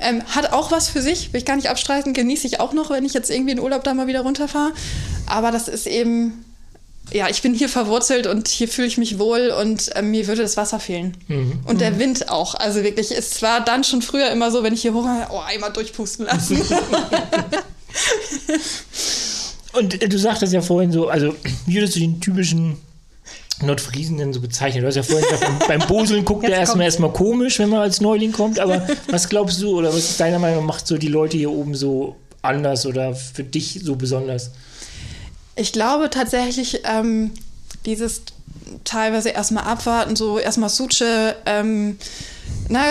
[0.00, 2.90] Ähm, hat auch was für sich, will ich gar nicht abstreiten, genieße ich auch noch,
[2.90, 4.72] wenn ich jetzt irgendwie in Urlaub da mal wieder runterfahre.
[5.26, 6.44] Aber das ist eben,
[7.12, 10.42] ja, ich bin hier verwurzelt und hier fühle ich mich wohl und ähm, mir würde
[10.42, 11.16] das Wasser fehlen.
[11.64, 12.54] Und der Wind auch.
[12.54, 15.72] Also wirklich, es war dann schon früher immer so, wenn ich hier hoch, oh, einmal
[15.72, 16.60] durchpusten lassen.
[19.72, 21.34] Und äh, du sagtest ja vorhin so, also
[21.66, 22.76] wie würdest du den typischen
[23.62, 24.82] Nordfriesen denn so bezeichnen?
[24.82, 28.00] Du hast ja vorhin gesagt, beim, Boseln guckt er erstmal erstmal komisch, wenn man als
[28.00, 31.08] Neuling kommt, aber was glaubst du oder was ist deiner Meinung nach macht so die
[31.08, 34.50] Leute hier oben so anders oder für dich so besonders?
[35.60, 37.32] Ich glaube tatsächlich, ähm,
[37.86, 38.22] dieses
[38.84, 41.98] teilweise erstmal abwarten, so erstmal Suche, ähm,
[42.68, 42.82] na,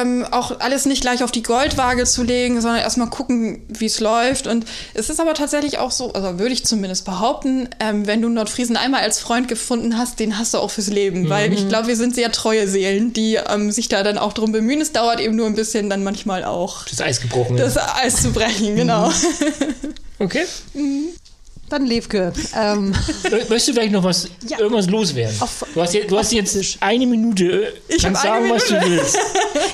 [0.00, 3.98] ähm, auch alles nicht gleich auf die Goldwaage zu legen, sondern erstmal gucken, wie es
[4.00, 4.46] läuft.
[4.46, 4.64] Und
[4.94, 8.76] es ist aber tatsächlich auch so, also würde ich zumindest behaupten, ähm, wenn du Nordfriesen
[8.76, 11.28] einmal als Freund gefunden hast, den hast du auch fürs Leben.
[11.28, 14.52] Weil ich glaube, wir sind sehr treue Seelen, die ähm, sich da dann auch drum
[14.52, 14.80] bemühen.
[14.80, 17.56] Es dauert eben nur ein bisschen dann manchmal auch, Das Eis gebrochen.
[17.56, 19.12] das Eis zu brechen, genau.
[20.18, 20.44] Okay.
[21.68, 22.32] Dann Levke.
[22.54, 22.92] Ähm,
[23.24, 24.58] Mö- Möchtest du vielleicht noch was, Ja.
[24.60, 25.34] irgendwas loswerden?
[25.40, 27.66] Auf- du hast, jetzt, du hast jetzt eine Minute.
[27.88, 29.16] äh, Ich kannst eine sagen, was du willst.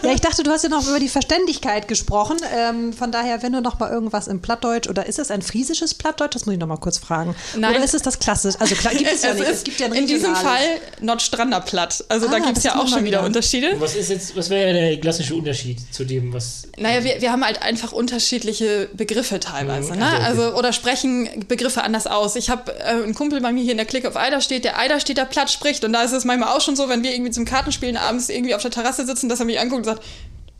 [0.02, 2.38] ja, ich dachte, du hast ja noch über die Verständigkeit gesprochen.
[2.56, 5.94] Ähm, von daher, wenn du noch mal irgendwas im Plattdeutsch oder ist es ein friesisches
[5.94, 6.34] Plattdeutsch?
[6.34, 7.34] Das muss ich noch mal kurz fragen.
[7.56, 7.74] Nein.
[7.74, 8.58] Oder ist es das klassische?
[8.60, 9.46] Also klar, gibt es ja nicht.
[9.46, 10.34] Es gibt ja ein in diesem.
[10.34, 12.04] Fall Nordstrander Platt.
[12.08, 13.22] Also da Ah, gibt das es ja auch schon wieder.
[13.22, 13.74] Unterschiede.
[13.78, 16.62] Was ist jetzt, was wäre der klassische Unterschied zu dem, was.
[16.78, 19.92] Naja, wir, wir haben halt einfach unterschiedliche Begriffe teilweise.
[19.92, 20.06] Mhm, Ne?
[20.06, 20.24] also okay.
[20.42, 22.36] Also, oder sprechen Begriffe anders aus.
[22.36, 24.78] Ich habe äh, einen Kumpel bei mir hier in der Click auf Eider steht, der
[24.78, 25.84] Eider steht da platt spricht.
[25.84, 28.54] Und da ist es manchmal auch schon so, wenn wir irgendwie zum Kartenspielen abends irgendwie
[28.54, 30.02] auf der Terrasse sitzen, dass er mich anguckt und sagt,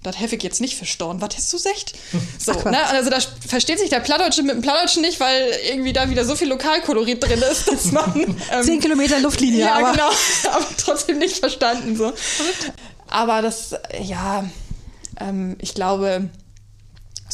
[0.02, 1.22] das habe ich jetzt nicht verstanden.
[1.22, 1.94] Was hast du gesagt?
[2.38, 2.84] So, Ach, ne?
[2.88, 6.34] Also da versteht sich der Plattdeutsche mit dem Plattdeutschen nicht, weil irgendwie da wieder so
[6.34, 8.12] viel Lokalkolorit drin ist, dass man
[8.52, 10.10] ähm, Zehn Kilometer Luftlinie, ja, aber genau,
[10.52, 12.12] aber trotzdem nicht verstanden so.
[13.08, 14.44] Aber das, ja,
[15.20, 16.30] ähm, ich glaube,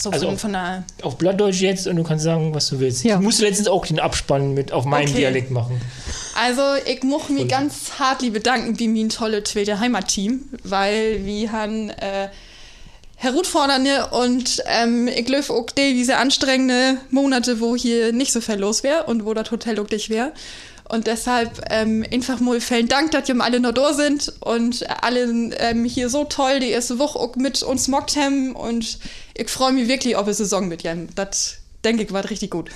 [0.02, 2.80] so Also von, auf- von der, Auf Blattdeutsch jetzt und du kannst sagen, was du
[2.80, 3.04] willst.
[3.04, 3.16] Ja.
[3.16, 5.18] Ich musste letztens auch den Abspann mit auf meinem Okay.
[5.18, 5.80] Dialekt machen.
[6.40, 11.90] also ich muss mich ganz hart bedanken wie mein tolle zweite Heimatteam, weil wir haben
[11.90, 12.28] äh,
[13.16, 18.54] herausfordernde und ähm, ich glaube auch die, diese anstrengende Monate, wo hier nicht so viel
[18.56, 20.32] los wäre und wo das Hotel auch dich wäre.
[20.88, 25.52] Und deshalb ähm, einfach mal vielen Dank, dass ihr alle noch da sind und alle
[25.58, 28.56] ähm, hier so toll die erste Woche auch mit uns mockt haben.
[28.56, 28.98] Und
[29.34, 31.08] ich freue mich wirklich auf die Saison mit Jan.
[31.14, 32.70] Das denke ich war richtig gut.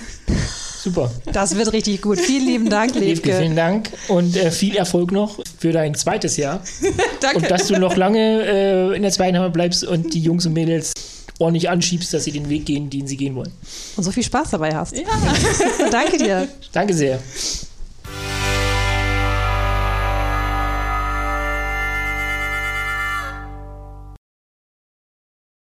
[0.83, 1.11] Super.
[1.31, 2.19] das wird richtig gut.
[2.19, 3.37] Vielen lieben Dank, Levke, Levke.
[3.39, 6.61] vielen Dank und äh, viel Erfolg noch für dein zweites Jahr.
[7.21, 7.37] Danke.
[7.37, 10.53] Und dass du noch lange äh, in der zweiten Heimat bleibst und die Jungs und
[10.53, 10.93] Mädels
[11.39, 13.51] ordentlich anschiebst, dass sie den Weg gehen, den sie gehen wollen.
[13.95, 14.95] Und so viel Spaß dabei hast.
[14.95, 15.03] ja.
[15.91, 16.47] Danke dir.
[16.71, 17.19] Danke sehr.